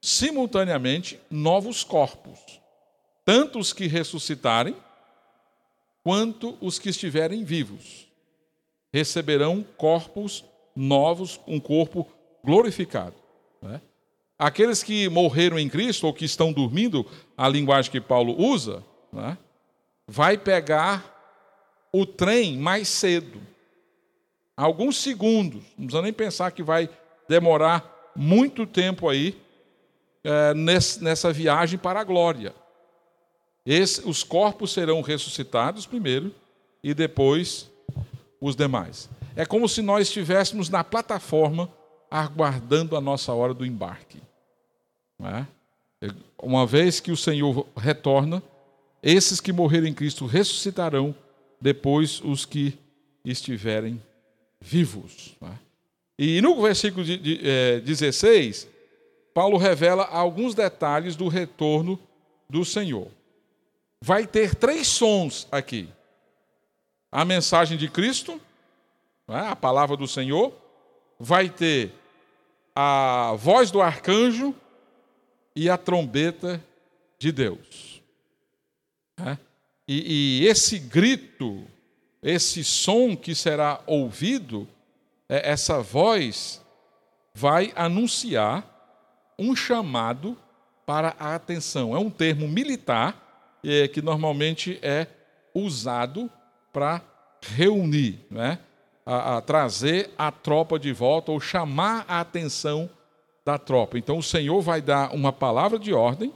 [0.00, 2.38] simultaneamente novos corpos,
[3.24, 4.76] tanto os que ressuscitarem,
[6.02, 8.06] quanto os que estiverem vivos.
[8.92, 10.44] receberão corpos
[10.76, 12.06] novos, um corpo
[12.44, 13.16] glorificado.
[13.60, 13.80] Né?
[14.38, 17.04] Aqueles que morreram em Cristo ou que estão dormindo,
[17.36, 19.38] a linguagem que Paulo usa, né?
[20.06, 21.12] Vai pegar
[21.92, 23.40] o trem mais cedo.
[24.56, 26.88] Alguns segundos, não precisa nem pensar que vai
[27.28, 29.40] demorar muito tempo aí
[30.22, 32.54] é, nessa viagem para a glória.
[33.66, 36.34] Esse, os corpos serão ressuscitados primeiro
[36.82, 37.70] e depois
[38.40, 39.08] os demais.
[39.34, 41.68] É como se nós estivéssemos na plataforma
[42.10, 44.22] aguardando a nossa hora do embarque.
[45.20, 45.46] É?
[46.40, 48.42] Uma vez que o Senhor retorna,
[49.04, 51.14] esses que morreram em Cristo ressuscitarão,
[51.60, 52.78] depois os que
[53.22, 54.02] estiverem
[54.58, 55.36] vivos.
[55.42, 55.52] É?
[56.18, 58.66] E no versículo de, de, é, 16,
[59.34, 62.00] Paulo revela alguns detalhes do retorno
[62.48, 63.08] do Senhor.
[64.00, 65.86] Vai ter três sons aqui:
[67.12, 68.40] a mensagem de Cristo,
[69.28, 69.36] é?
[69.36, 70.50] a palavra do Senhor,
[71.20, 71.92] vai ter
[72.74, 74.54] a voz do arcanjo
[75.54, 76.64] e a trombeta
[77.18, 77.93] de Deus.
[79.18, 79.36] É?
[79.86, 81.64] E, e, esse grito,
[82.22, 84.68] esse som que será ouvido,
[85.28, 86.62] é, essa voz
[87.34, 88.64] vai anunciar
[89.38, 90.36] um chamado
[90.86, 91.94] para a atenção.
[91.94, 95.06] É um termo militar é, que normalmente é
[95.54, 96.30] usado
[96.72, 97.02] para
[97.40, 98.58] reunir, né?
[99.04, 102.88] a, a trazer a tropa de volta ou chamar a atenção
[103.44, 103.98] da tropa.
[103.98, 106.32] Então o Senhor vai dar uma palavra de ordem,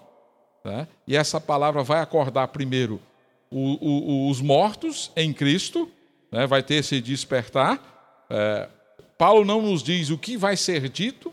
[0.68, 0.86] né?
[1.06, 3.00] e essa palavra vai acordar primeiro
[3.50, 5.90] o, o, os mortos em Cristo,
[6.30, 6.46] né?
[6.46, 8.26] vai ter esse despertar.
[8.28, 8.68] É,
[9.16, 11.32] Paulo não nos diz o que vai ser dito,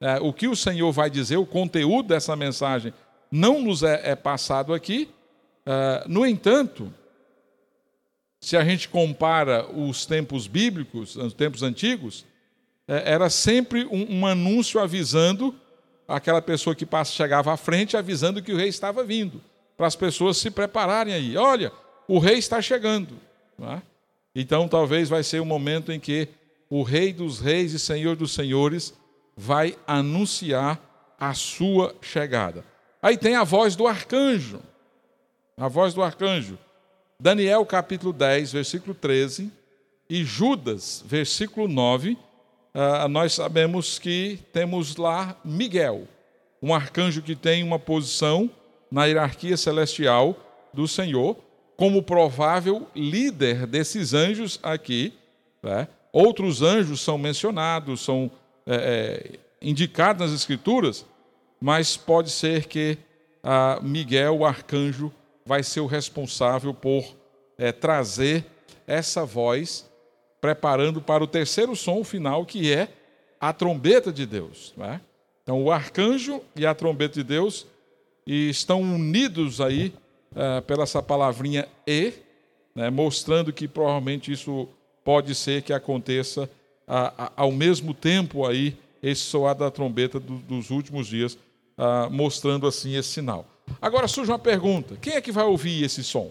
[0.00, 2.94] é, o que o Senhor vai dizer, o conteúdo dessa mensagem
[3.30, 5.10] não nos é, é passado aqui.
[5.66, 6.92] É, no entanto,
[8.40, 12.24] se a gente compara os tempos bíblicos, os tempos antigos,
[12.86, 15.54] é, era sempre um, um anúncio avisando
[16.10, 19.40] aquela pessoa que passa, chegava à frente, avisando que o rei estava vindo,
[19.76, 21.36] para as pessoas se prepararem aí.
[21.36, 21.72] Olha,
[22.08, 23.16] o rei está chegando.
[23.60, 23.80] É?
[24.34, 26.28] Então, talvez vai ser o um momento em que
[26.68, 28.94] o rei dos reis e senhor dos senhores
[29.36, 30.78] vai anunciar
[31.18, 32.64] a sua chegada.
[33.02, 34.60] Aí tem a voz do arcanjo.
[35.56, 36.58] A voz do arcanjo.
[37.18, 39.52] Daniel capítulo 10, versículo 13,
[40.08, 42.16] e Judas, versículo 9,
[42.74, 46.06] uh, nós sabemos que temos lá Miguel,
[46.62, 48.50] um arcanjo que tem uma posição
[48.90, 50.36] na hierarquia celestial
[50.72, 51.36] do Senhor,
[51.76, 55.14] como provável líder desses anjos aqui.
[55.62, 55.88] Né?
[56.12, 58.30] Outros anjos são mencionados, são
[58.66, 61.06] é, é, indicados nas Escrituras,
[61.60, 62.98] mas pode ser que
[63.42, 65.12] uh, Miguel, o arcanjo,
[65.44, 67.04] vai ser o responsável por
[67.58, 68.44] é, trazer
[68.86, 69.89] essa voz
[70.40, 72.88] preparando para o terceiro som final, que é
[73.40, 74.74] a trombeta de Deus.
[74.78, 75.00] É?
[75.42, 77.66] Então, o arcanjo e a trombeta de Deus
[78.26, 79.92] estão unidos aí
[80.34, 82.12] é, pela essa palavrinha e,
[82.74, 84.68] né, mostrando que provavelmente isso
[85.04, 86.48] pode ser que aconteça
[87.36, 91.38] ao mesmo tempo aí esse soar da trombeta do, dos últimos dias,
[91.76, 93.46] a, mostrando assim esse sinal.
[93.80, 96.30] Agora surge uma pergunta: quem é que vai ouvir esse som?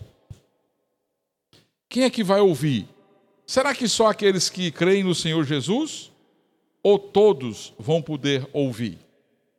[1.87, 2.87] Quem é que vai ouvir?
[3.49, 6.11] Será que só aqueles que creem no Senhor Jesus?
[6.83, 8.99] Ou todos vão poder ouvir?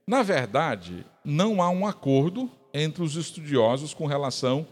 [0.07, 4.65] Na verdade, não há um acordo entre os estudiosos com relação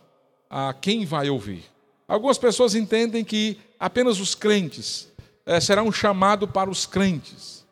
[0.48, 1.64] a quem vai ouvir.
[2.06, 5.12] Algumas pessoas entendem que apenas os crentes
[5.44, 7.66] é, será um chamado para os crentes,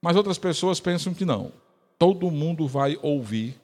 [0.00, 1.52] mas outras pessoas pensam que não.
[1.98, 3.60] Todo mundo vai ouvir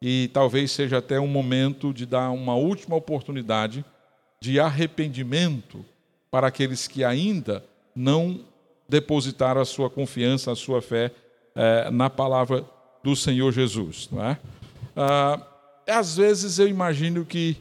[0.00, 3.84] e talvez seja até um momento de dar uma última oportunidade
[4.40, 5.84] de arrependimento
[6.34, 8.40] para aqueles que ainda não
[8.88, 11.12] depositaram a sua confiança, a sua fé
[11.54, 12.64] é, na palavra
[13.04, 14.08] do Senhor Jesus.
[14.10, 14.36] Não é?
[14.96, 15.40] Ah,
[15.86, 17.56] às vezes eu imagino que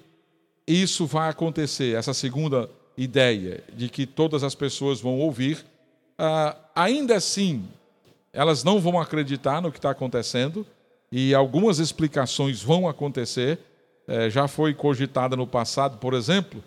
[0.65, 5.63] isso vai acontecer, essa segunda ideia de que todas as pessoas vão ouvir,
[6.17, 7.67] ah, ainda assim
[8.33, 10.65] elas não vão acreditar no que está acontecendo
[11.11, 13.59] e algumas explicações vão acontecer.
[14.07, 16.63] É, já foi cogitada no passado, por exemplo,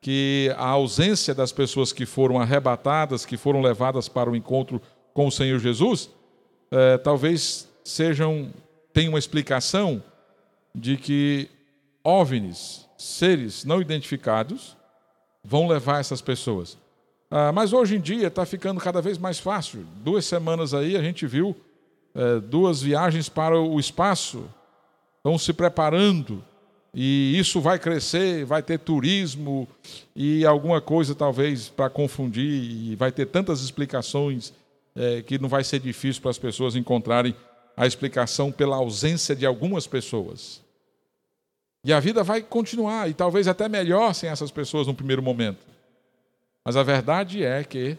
[0.00, 4.80] que a ausência das pessoas que foram arrebatadas, que foram levadas para o encontro
[5.12, 6.10] com o Senhor Jesus,
[6.70, 8.52] é, talvez sejam
[8.92, 10.02] tenham uma explicação
[10.74, 11.48] de que
[12.02, 14.76] OVNIs, seres não identificados,
[15.44, 16.76] vão levar essas pessoas.
[17.30, 19.86] Ah, mas hoje em dia está ficando cada vez mais fácil.
[19.96, 21.56] Duas semanas aí a gente viu
[22.14, 24.44] é, duas viagens para o espaço,
[25.18, 26.44] estão se preparando
[26.92, 29.68] e isso vai crescer, vai ter turismo
[30.14, 34.52] e alguma coisa talvez para confundir, e vai ter tantas explicações
[34.96, 37.34] é, que não vai ser difícil para as pessoas encontrarem
[37.76, 40.60] a explicação pela ausência de algumas pessoas.
[41.84, 45.64] E a vida vai continuar, e talvez até melhor sem essas pessoas no primeiro momento.
[46.64, 47.96] Mas a verdade é que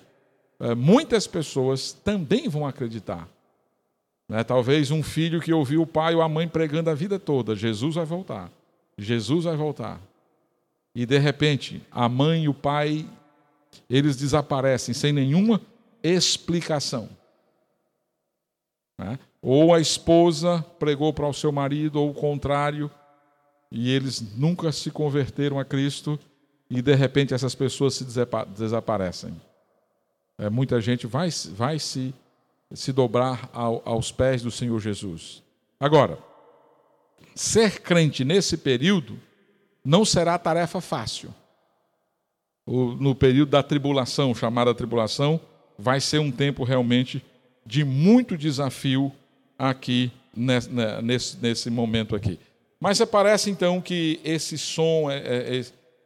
[0.60, 3.28] é, muitas pessoas também vão acreditar.
[4.30, 4.44] Né?
[4.44, 7.96] Talvez um filho que ouviu o pai ou a mãe pregando a vida toda: Jesus
[7.96, 8.52] vai voltar,
[9.04, 10.00] Jesus vai voltar.
[10.94, 13.08] E de repente, a mãe e o pai,
[13.90, 15.62] eles desaparecem sem nenhuma
[16.04, 17.10] explicação.
[18.98, 19.18] Né?
[19.42, 22.92] Ou a esposa pregou para o seu marido, ou o contrário,
[23.72, 26.20] e eles nunca se converteram a Cristo,
[26.70, 28.06] e de repente essas pessoas se
[28.56, 29.34] desaparecem.
[30.38, 32.14] É, muita gente vai, vai se,
[32.74, 35.42] se dobrar ao, aos pés do Senhor Jesus.
[35.80, 36.18] Agora,
[37.36, 39.20] ser crente nesse período
[39.84, 41.34] não será tarefa fácil.
[42.68, 45.40] No período da tribulação, chamada tribulação,
[45.78, 47.24] vai ser um tempo realmente
[47.66, 49.12] de muito desafio
[49.58, 52.40] aqui nesse, nesse, momento aqui.
[52.80, 55.66] Mas parece então que esse som, é, é, é,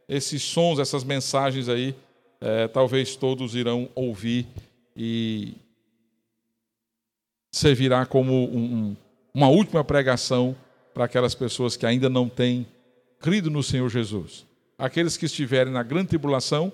[0.10, 1.95] esses sons, essas mensagens aí,
[2.41, 4.47] é, talvez todos irão ouvir
[4.95, 5.54] e
[7.51, 8.95] servirá como um,
[9.34, 10.56] uma última pregação
[10.95, 12.65] para aquelas pessoas que ainda não têm
[13.19, 14.45] crido no Senhor Jesus.
[14.77, 16.71] Aqueles que estiverem na grande tribulação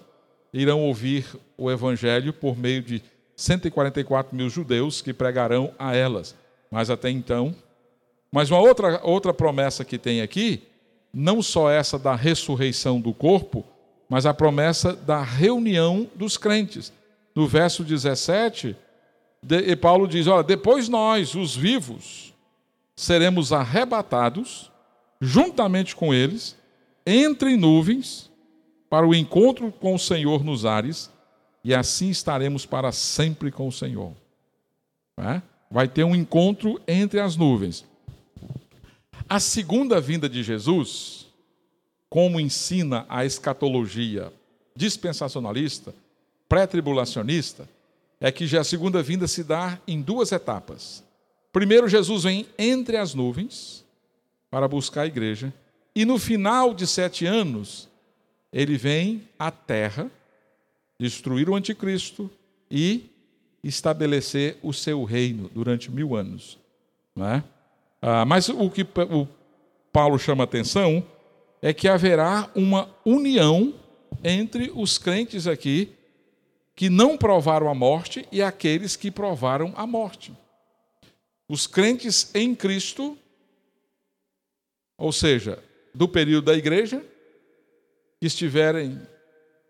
[0.54, 1.26] irão ouvir
[1.58, 3.02] o Evangelho por meio de
[3.36, 6.36] 144 mil judeus que pregarão a elas.
[6.70, 7.56] Mas até então.
[8.32, 10.62] Mas uma outra, outra promessa que tem aqui,
[11.12, 13.66] não só essa da ressurreição do corpo,
[14.08, 16.94] mas a promessa da reunião dos crentes.
[17.34, 18.76] No verso 17,
[19.42, 22.31] de, Paulo diz: Olha, depois nós, os vivos,
[22.96, 24.72] seremos arrebatados,
[25.20, 26.56] juntamente com eles,
[27.06, 28.30] entre nuvens,
[28.90, 31.10] para o encontro com o Senhor nos ares,
[31.64, 34.14] e assim estaremos para sempre com o Senhor.
[35.18, 35.42] É?
[35.70, 37.86] Vai ter um encontro entre as nuvens.
[39.30, 41.28] A segunda vinda de Jesus,
[42.10, 44.34] como ensina a escatologia
[44.76, 45.94] dispensacionalista,
[46.50, 47.70] pré-tribulacionista,
[48.20, 51.04] é que já a segunda vinda se dá em duas etapas.
[51.52, 53.86] Primeiro, Jesus vem entre as nuvens
[54.50, 55.54] para buscar a igreja,
[55.96, 57.90] e no final de sete anos,
[58.52, 60.10] ele vem à terra
[61.00, 62.30] destruir o anticristo
[62.70, 63.10] e
[63.64, 66.58] estabelecer o seu reino durante mil anos.
[67.16, 67.44] Não é?
[68.02, 69.28] ah, mas o que o
[69.92, 71.06] Paulo chama atenção
[71.62, 73.74] é que haverá uma união
[74.24, 75.94] entre os crentes aqui
[76.76, 80.34] que não provaram a morte e aqueles que provaram a morte.
[81.52, 83.18] Os crentes em Cristo,
[84.98, 85.62] ou seja,
[85.94, 87.06] do período da igreja,
[88.22, 89.06] que estiverem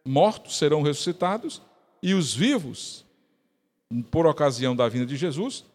[0.05, 1.59] mortos serão ressuscitados,
[1.99, 3.03] e os vivos,
[4.11, 5.65] por ocasião da vinda de Jesus,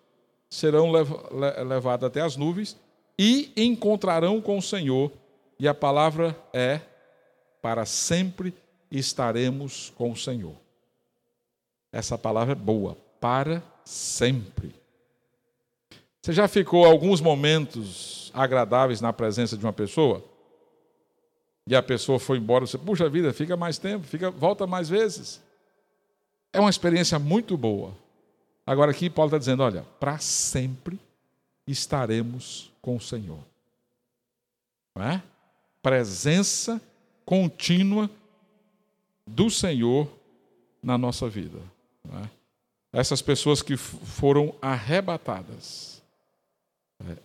[0.49, 2.77] serão levados até as nuvens
[3.19, 5.11] e encontrarão com o Senhor.
[5.59, 6.83] E a palavra é:
[7.61, 8.55] para sempre
[8.92, 10.55] estaremos com o Senhor.
[11.90, 14.86] Essa palavra é boa, para sempre.
[16.27, 20.25] Você já ficou alguns momentos agradáveis na presença de uma pessoa?
[21.69, 25.41] e a pessoa foi embora, você, puxa vida, fica mais tempo, fica, volta mais vezes.
[26.53, 27.93] É uma experiência muito boa.
[28.67, 30.99] Agora aqui Paulo está dizendo, olha, para sempre
[31.65, 33.39] estaremos com o Senhor.
[34.97, 35.23] Não é?
[35.81, 36.81] Presença
[37.25, 38.11] contínua
[39.25, 40.09] do Senhor
[40.83, 41.61] na nossa vida.
[42.05, 42.29] É?
[42.99, 45.96] Essas pessoas que foram arrebatadas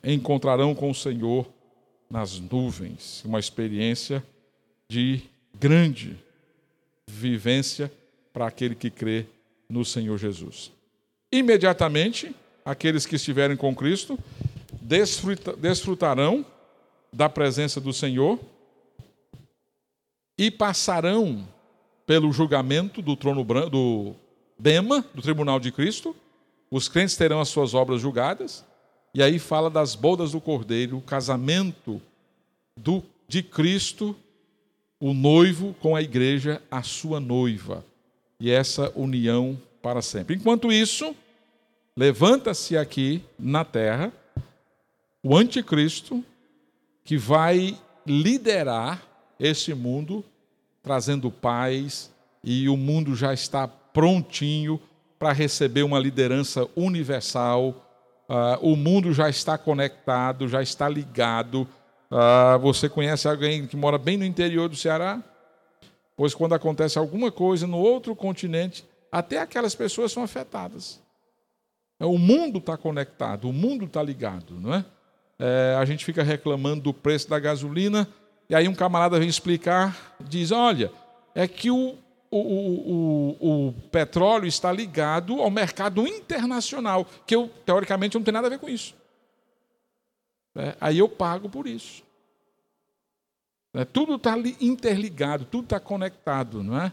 [0.03, 1.47] encontrarão com o Senhor
[2.09, 4.23] nas nuvens, uma experiência
[4.89, 5.21] de
[5.57, 6.17] grande
[7.07, 7.91] vivência
[8.33, 9.25] para aquele que crê
[9.69, 10.71] no Senhor Jesus.
[11.31, 14.19] Imediatamente, aqueles que estiverem com Cristo
[14.81, 16.45] desfrutarão
[17.13, 18.39] da presença do Senhor
[20.37, 21.47] e passarão
[22.05, 24.13] pelo julgamento do trono do
[24.59, 26.15] Bema, do tribunal de Cristo.
[26.69, 28.65] Os crentes terão as suas obras julgadas
[29.13, 32.01] e aí fala das bodas do Cordeiro, o casamento
[32.77, 34.15] do, de Cristo,
[34.99, 37.83] o noivo com a igreja, a sua noiva.
[38.39, 40.35] E essa união para sempre.
[40.35, 41.15] Enquanto isso,
[41.95, 44.13] levanta-se aqui na terra
[45.23, 46.23] o anticristo
[47.03, 49.03] que vai liderar
[49.39, 50.23] esse mundo,
[50.81, 52.11] trazendo paz,
[52.43, 54.79] e o mundo já está prontinho
[55.19, 57.90] para receber uma liderança universal
[58.31, 61.67] uh, o mundo já está conectado, já está ligado,
[62.13, 65.23] Ah, você conhece alguém que mora bem no interior do Ceará?
[66.17, 70.99] Pois quando acontece alguma coisa no outro continente, até aquelas pessoas são afetadas.
[71.97, 74.85] É, o mundo está conectado, o mundo está ligado, não é?
[75.39, 75.77] é?
[75.79, 78.05] A gente fica reclamando do preço da gasolina,
[78.49, 80.91] e aí um camarada vem explicar, diz: olha,
[81.33, 81.95] é que o,
[82.31, 88.47] o, o, o, petróleo está ligado ao mercado internacional, que eu, teoricamente, não tem nada
[88.47, 88.95] a ver com isso.
[90.55, 92.03] É, aí eu pago por isso.
[93.73, 96.91] É, tudo está interligado, tudo está conectado, não é?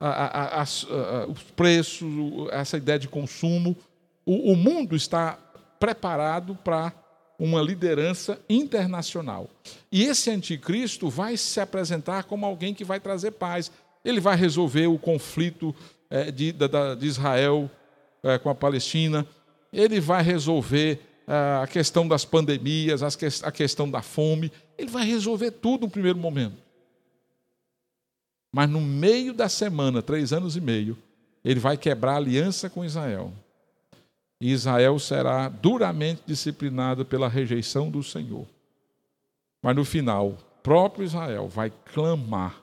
[0.00, 2.08] A, a, a, os preços,
[2.50, 3.76] essa ideia de consumo.
[4.24, 5.38] O, o mundo está
[5.78, 6.92] preparado para
[7.38, 9.48] uma liderança internacional.
[9.92, 13.70] E esse anticristo vai se apresentar como alguém que vai trazer paz.
[14.04, 15.74] Ele vai resolver o conflito
[16.10, 17.70] é, de, de, Israel
[18.22, 19.26] é, com a Palestina.
[19.72, 21.00] Ele vai resolver
[21.62, 24.50] a questão das pandemias, a questão da fome.
[24.78, 26.56] Ele vai resolver tudo no primeiro momento.
[28.50, 30.96] Mas no meio da semana, três anos e meio,
[31.44, 33.32] ele vai quebrar aliança com Israel.
[34.40, 38.46] E Israel será duramente disciplinado pela rejeição do Senhor.
[39.62, 42.62] Mas no final, próprio Israel vai clamar: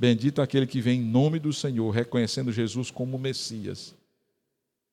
[0.00, 3.94] Bendito aquele que vem em nome do Senhor, reconhecendo Jesus como Messias.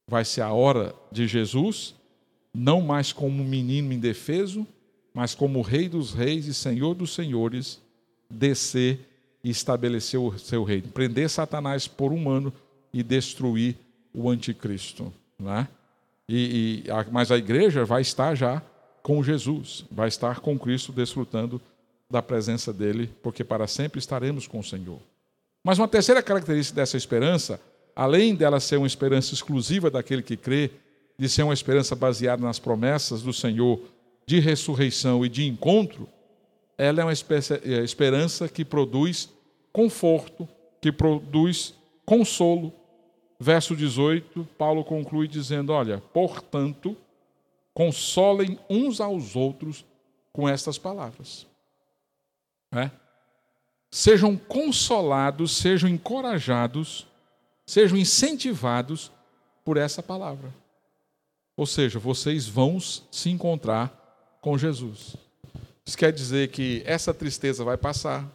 [0.08, 1.96] Vai ser a hora de Jesus
[2.54, 4.66] não mais como menino indefeso,
[5.14, 7.82] mas como Rei dos Reis e Senhor dos Senhores,
[8.30, 9.00] descer
[9.44, 12.52] e estabelecer o seu reino, prender Satanás por um ano
[12.94, 13.76] e destruir
[14.14, 15.14] o anticristo.
[15.38, 15.68] Né?
[16.28, 18.62] E, e, mas a igreja vai estar já
[19.04, 21.62] com Jesus, vai estar com Cristo desfrutando
[22.10, 25.00] da presença dele, porque para sempre estaremos com o Senhor.
[25.64, 27.60] Mas uma terceira característica dessa esperança,
[27.96, 30.72] além dela ser uma esperança exclusiva daquele que crê,
[31.18, 33.82] de ser uma esperança baseada nas promessas do Senhor
[34.28, 36.08] de ressurreição e de encontro,
[36.78, 39.30] ela é uma é, esperança que produz
[39.72, 40.48] conforto,
[40.82, 41.74] que produz
[42.06, 42.74] consolo.
[43.40, 46.96] Verso 18, Paulo conclui dizendo: Olha, portanto,
[47.74, 49.86] consolem uns aos outros
[50.32, 51.48] com estas palavras.
[52.76, 52.92] É?
[53.90, 57.08] Sejam consolados, sejam encorajados,
[57.66, 59.12] sejam incentivados
[59.64, 60.54] por essa palavra.
[61.56, 65.16] Ou seja, vocês vão se encontrar com Jesus.
[65.86, 68.30] Isso quer dizer que essa tristeza vai passar,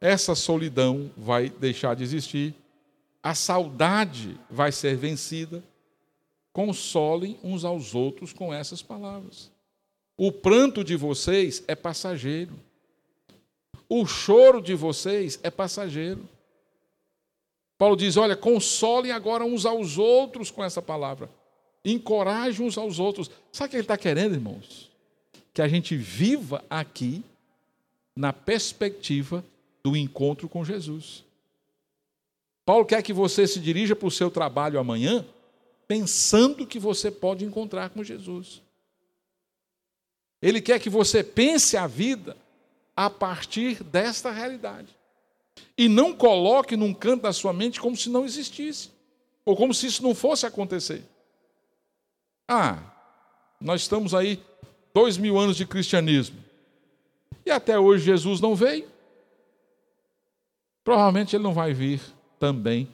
[0.00, 2.54] essa solidão vai deixar de existir,
[3.22, 5.62] a saudade vai ser vencida.
[6.52, 9.50] Consolem uns aos outros com essas palavras.
[10.16, 12.54] O pranto de vocês é passageiro.
[13.88, 16.28] O choro de vocês é passageiro.
[17.76, 21.28] Paulo diz: olha, consolem agora uns aos outros com essa palavra
[21.84, 23.30] encoraje uns aos outros.
[23.52, 24.90] Sabe o que ele está querendo, irmãos?
[25.52, 27.24] Que a gente viva aqui
[28.14, 29.44] na perspectiva
[29.82, 31.24] do encontro com Jesus.
[32.64, 35.24] Paulo quer que você se dirija para o seu trabalho amanhã
[35.88, 38.62] pensando que você pode encontrar com Jesus.
[40.40, 42.36] Ele quer que você pense a vida
[43.00, 44.94] a partir desta realidade.
[45.76, 48.90] E não coloque num canto da sua mente como se não existisse,
[49.42, 51.02] ou como se isso não fosse acontecer.
[52.46, 52.78] Ah,
[53.58, 54.38] nós estamos aí
[54.92, 56.36] dois mil anos de cristianismo.
[57.46, 58.86] E até hoje Jesus não veio.
[60.84, 62.02] Provavelmente ele não vai vir
[62.38, 62.86] também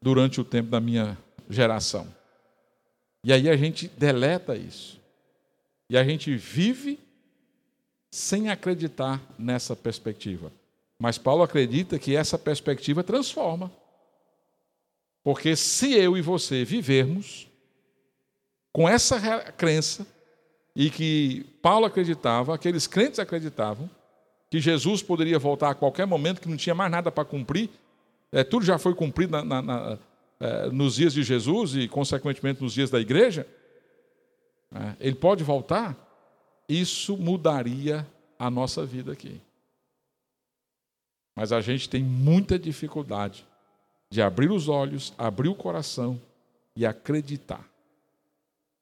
[0.00, 1.18] durante o tempo da minha
[1.50, 2.08] geração.
[3.22, 4.98] E aí a gente deleta isso.
[5.90, 6.98] E a gente vive
[8.10, 10.52] sem acreditar nessa perspectiva.
[10.98, 13.70] Mas Paulo acredita que essa perspectiva transforma.
[15.22, 17.48] Porque se eu e você vivermos
[18.72, 19.18] com essa
[19.52, 20.06] crença,
[20.74, 23.90] e que Paulo acreditava, aqueles crentes acreditavam,
[24.48, 27.68] que Jesus poderia voltar a qualquer momento, que não tinha mais nada para cumprir,
[28.30, 29.98] é, tudo já foi cumprido na, na, na,
[30.38, 33.44] é, nos dias de Jesus e, consequentemente, nos dias da igreja,
[34.72, 35.96] é, ele pode voltar,
[36.68, 38.06] isso mudaria
[38.38, 39.40] a nossa vida aqui.
[41.34, 43.46] Mas a gente tem muita dificuldade
[44.10, 46.20] de abrir os olhos, abrir o coração
[46.74, 47.64] e acreditar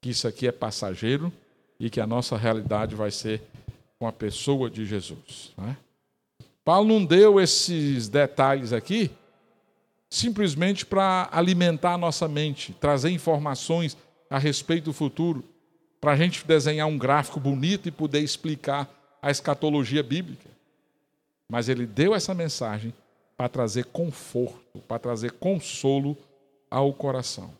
[0.01, 1.31] que isso aqui é passageiro
[1.79, 3.41] e que a nossa realidade vai ser
[3.99, 5.53] com a pessoa de Jesus.
[5.57, 5.77] Né?
[6.63, 9.11] Paulo não deu esses detalhes aqui
[10.09, 13.97] simplesmente para alimentar a nossa mente, trazer informações
[14.29, 15.43] a respeito do futuro,
[15.99, 18.89] para a gente desenhar um gráfico bonito e poder explicar
[19.21, 20.49] a escatologia bíblica.
[21.49, 22.93] Mas ele deu essa mensagem
[23.35, 26.17] para trazer conforto, para trazer consolo
[26.69, 27.53] ao coração.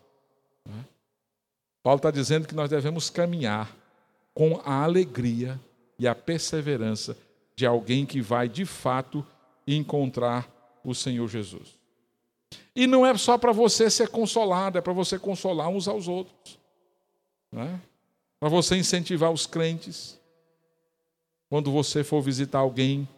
[1.82, 3.74] Paulo está dizendo que nós devemos caminhar
[4.34, 5.58] com a alegria
[5.98, 7.16] e a perseverança
[7.56, 9.26] de alguém que vai de fato
[9.66, 10.48] encontrar
[10.84, 11.78] o Senhor Jesus.
[12.74, 16.58] E não é só para você ser consolado, é para você consolar uns aos outros.
[17.50, 17.80] Né?
[18.38, 20.18] Para você incentivar os crentes.
[21.48, 23.08] Quando você for visitar alguém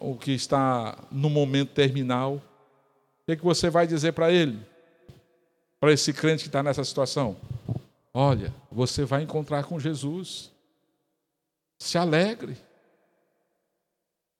[0.00, 2.42] o que está no momento terminal, o
[3.26, 4.58] que, que você vai dizer para ele?
[5.78, 7.36] Para esse crente que está nessa situação?
[8.12, 10.50] Olha, você vai encontrar com Jesus.
[11.78, 12.56] Se alegre.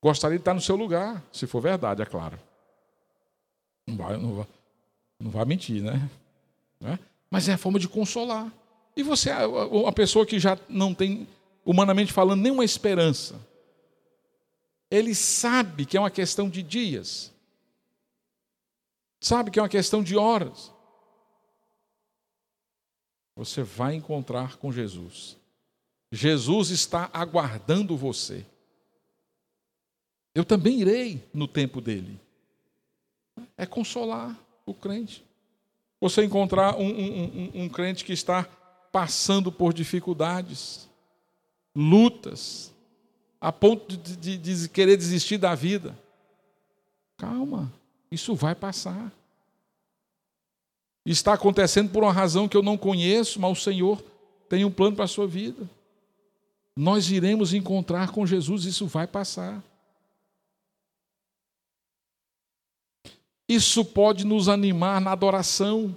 [0.02, 2.38] Gostaria de estar no seu lugar, se for verdade, é claro.
[3.86, 4.46] Não vai, não vai,
[5.18, 6.10] não vai mentir, né?
[6.80, 6.98] né?
[7.30, 8.52] Mas é a forma de consolar.
[8.96, 9.30] E você,
[9.70, 11.26] uma pessoa que já não tem,
[11.64, 13.40] humanamente falando, nenhuma esperança,
[14.90, 17.32] ele sabe que é uma questão de dias,
[19.20, 20.72] sabe que é uma questão de horas.
[23.34, 25.36] Você vai encontrar com Jesus.
[26.12, 28.46] Jesus está aguardando você.
[30.32, 32.20] Eu também irei no tempo dele.
[33.56, 35.24] É consolar o crente.
[36.00, 38.48] Você encontrar um, um, um, um crente que está
[38.94, 40.88] passando por dificuldades,
[41.74, 42.72] lutas,
[43.40, 45.98] a ponto de, de, de querer desistir da vida.
[47.16, 47.72] Calma,
[48.08, 49.12] isso vai passar.
[51.04, 54.00] Está acontecendo por uma razão que eu não conheço, mas o Senhor
[54.48, 55.68] tem um plano para a sua vida.
[56.76, 59.60] Nós iremos encontrar com Jesus, isso vai passar.
[63.48, 65.96] Isso pode nos animar na adoração.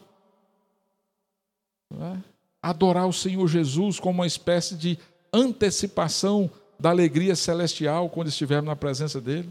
[1.92, 2.37] É?
[2.68, 5.00] Adorar o Senhor Jesus como uma espécie de
[5.32, 9.50] antecipação da alegria celestial quando estivermos na presença dEle.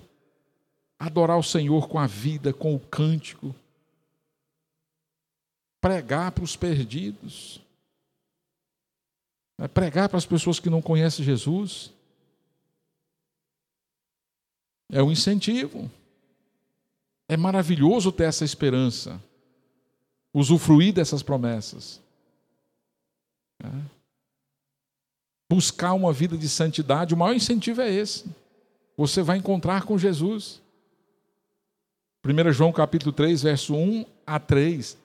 [0.98, 3.54] Adorar o Senhor com a vida, com o cântico.
[5.80, 7.58] Pregar para os perdidos.
[9.56, 11.94] É pregar para as pessoas que não conhecem Jesus.
[14.92, 15.90] É um incentivo.
[17.26, 19.18] É maravilhoso ter essa esperança,
[20.34, 22.04] usufruir dessas promessas.
[23.62, 23.96] É
[25.48, 28.24] buscar uma vida de santidade, o maior incentivo é esse.
[28.96, 30.60] Você vai encontrar com Jesus.
[32.24, 34.96] 1 João capítulo 3, verso 1 a 3.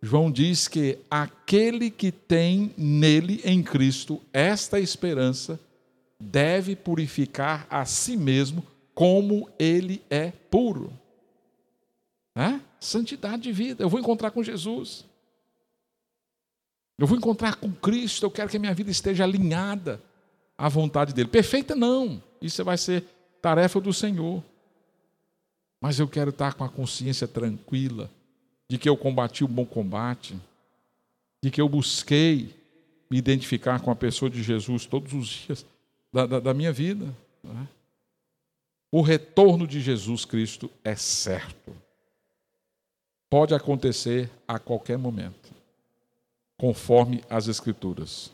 [0.00, 5.60] João diz que aquele que tem nele, em Cristo, esta esperança,
[6.18, 8.64] deve purificar a si mesmo
[8.94, 10.92] como ele é puro.
[12.36, 12.60] É?
[12.80, 13.82] Santidade de vida.
[13.82, 15.04] Eu vou encontrar com Jesus.
[16.98, 20.00] Eu vou encontrar com Cristo, eu quero que a minha vida esteja alinhada
[20.56, 21.28] à vontade dele.
[21.28, 23.04] Perfeita não, isso vai ser
[23.42, 24.42] tarefa do Senhor.
[25.80, 28.10] Mas eu quero estar com a consciência tranquila
[28.68, 30.40] de que eu combati o bom combate,
[31.42, 32.54] de que eu busquei
[33.10, 35.66] me identificar com a pessoa de Jesus todos os dias
[36.12, 37.14] da, da, da minha vida.
[37.44, 37.66] É?
[38.90, 41.74] O retorno de Jesus Cristo é certo.
[43.28, 45.53] Pode acontecer a qualquer momento
[46.56, 48.32] conforme as Escrituras.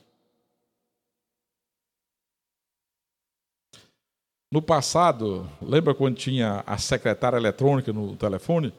[4.52, 8.74] No passado, lembra quando tinha a secretária eletrônica no telefone?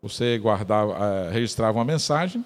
[0.00, 2.42] Você guardava, eh, registrava uma mensagem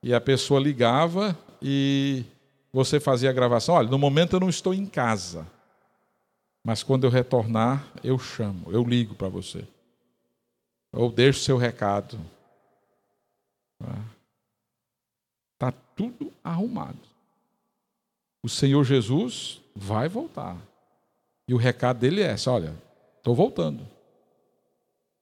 [0.00, 2.24] e a pessoa ligava e
[2.72, 3.74] você fazia a gravação.
[3.74, 5.44] Olha, no momento eu não estou em casa,
[6.62, 9.66] mas quando eu retornar, eu chamo, eu ligo para você.
[10.92, 12.16] Ou deixo seu recado.
[15.94, 16.98] Tudo arrumado.
[18.42, 20.56] O Senhor Jesus vai voltar.
[21.46, 22.74] E o recado dele é esse: olha,
[23.18, 23.86] estou voltando.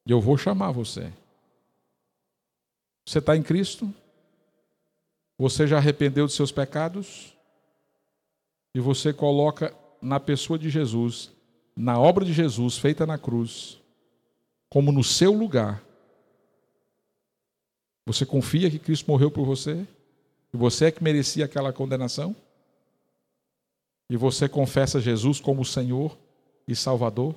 [0.07, 1.13] E eu vou chamar você.
[3.05, 3.93] Você está em Cristo?
[5.39, 7.35] Você já arrependeu dos seus pecados?
[8.75, 11.31] E você coloca na pessoa de Jesus,
[11.77, 13.81] na obra de Jesus feita na cruz,
[14.69, 15.83] como no seu lugar.
[18.07, 19.87] Você confia que Cristo morreu por você?
[20.53, 22.35] E você é que merecia aquela condenação?
[24.09, 26.19] E você confessa Jesus como Senhor
[26.67, 27.35] e Salvador?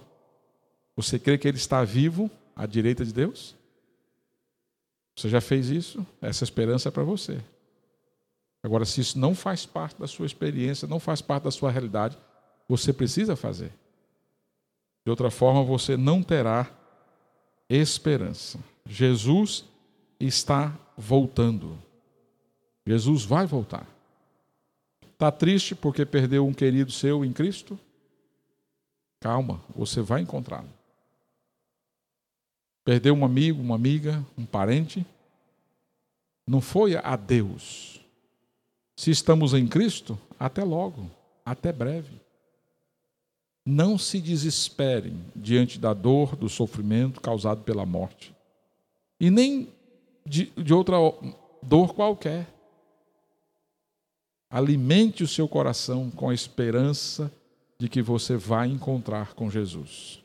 [0.96, 3.56] Você crê que Ele está vivo à direita de Deus?
[5.16, 6.06] Você já fez isso?
[6.22, 7.40] Essa esperança é para você.
[8.64, 12.18] Agora, se isso não faz parte da sua experiência, não faz parte da sua realidade,
[12.68, 13.72] você precisa fazer.
[15.06, 16.72] De outra forma, você não terá
[17.70, 18.58] esperança.
[18.88, 19.66] Jesus
[20.20, 21.78] está voltando.
[22.86, 23.88] Jesus vai voltar.
[25.12, 27.80] Está triste porque perdeu um querido seu em Cristo?
[29.20, 30.70] Calma, você vai encontrá-lo.
[32.84, 35.06] Perdeu um amigo, uma amiga, um parente?
[36.46, 38.02] Não foi a Deus.
[38.98, 41.10] Se estamos em Cristo, até logo,
[41.46, 42.22] até breve.
[43.66, 48.36] Não se desesperem diante da dor, do sofrimento causado pela morte.
[49.20, 49.70] E nem
[50.26, 50.98] de, de outra
[51.62, 52.53] dor qualquer.
[54.56, 57.34] Alimente o seu coração com a esperança
[57.80, 60.22] de que você vai encontrar com Jesus.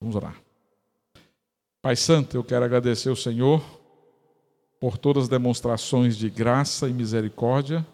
[0.00, 0.42] Vamos orar.
[1.80, 3.62] Pai Santo, eu quero agradecer ao Senhor
[4.80, 7.86] por todas as demonstrações de graça e misericórdia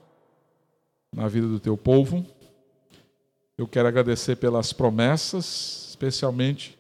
[1.14, 2.24] na vida do teu povo.
[3.58, 6.78] Eu quero agradecer pelas promessas, especialmente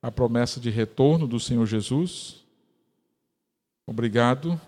[0.00, 2.44] a promessa de retorno do Senhor Jesus.
[3.88, 4.58] Obrigado,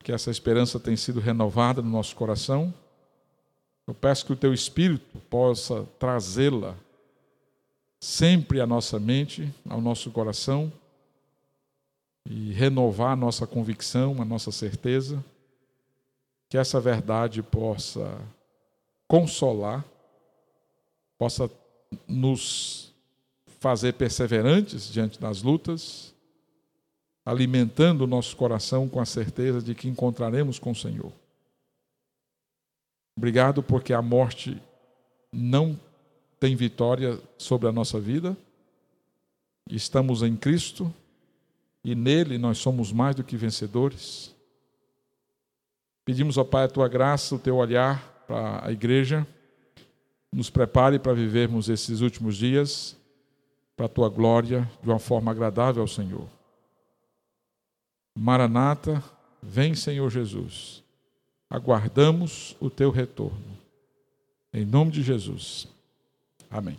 [0.00, 2.72] que essa esperança tem sido renovada no nosso coração.
[3.86, 6.76] Eu peço que o teu Espírito possa trazê-la
[8.00, 10.72] sempre à nossa mente, ao nosso coração
[12.24, 15.24] e renovar a nossa convicção, a nossa certeza
[16.48, 18.18] que essa verdade possa
[19.06, 19.84] consolar,
[21.18, 21.50] possa
[22.06, 22.92] nos
[23.60, 26.14] fazer perseverantes diante das lutas,
[27.28, 31.12] alimentando o nosso coração com a certeza de que encontraremos com o Senhor.
[33.14, 34.56] Obrigado porque a morte
[35.30, 35.78] não
[36.40, 38.34] tem vitória sobre a nossa vida.
[39.70, 40.90] Estamos em Cristo
[41.84, 44.34] e nele nós somos mais do que vencedores.
[46.06, 49.26] Pedimos, ó Pai, a tua graça, o teu olhar para a igreja.
[50.32, 52.96] Nos prepare para vivermos esses últimos dias
[53.76, 56.37] para a tua glória de uma forma agradável ao Senhor.
[58.18, 59.02] Maranata,
[59.40, 60.82] vem, Senhor Jesus.
[61.48, 63.56] Aguardamos o teu retorno.
[64.52, 65.68] Em nome de Jesus.
[66.50, 66.76] Amém.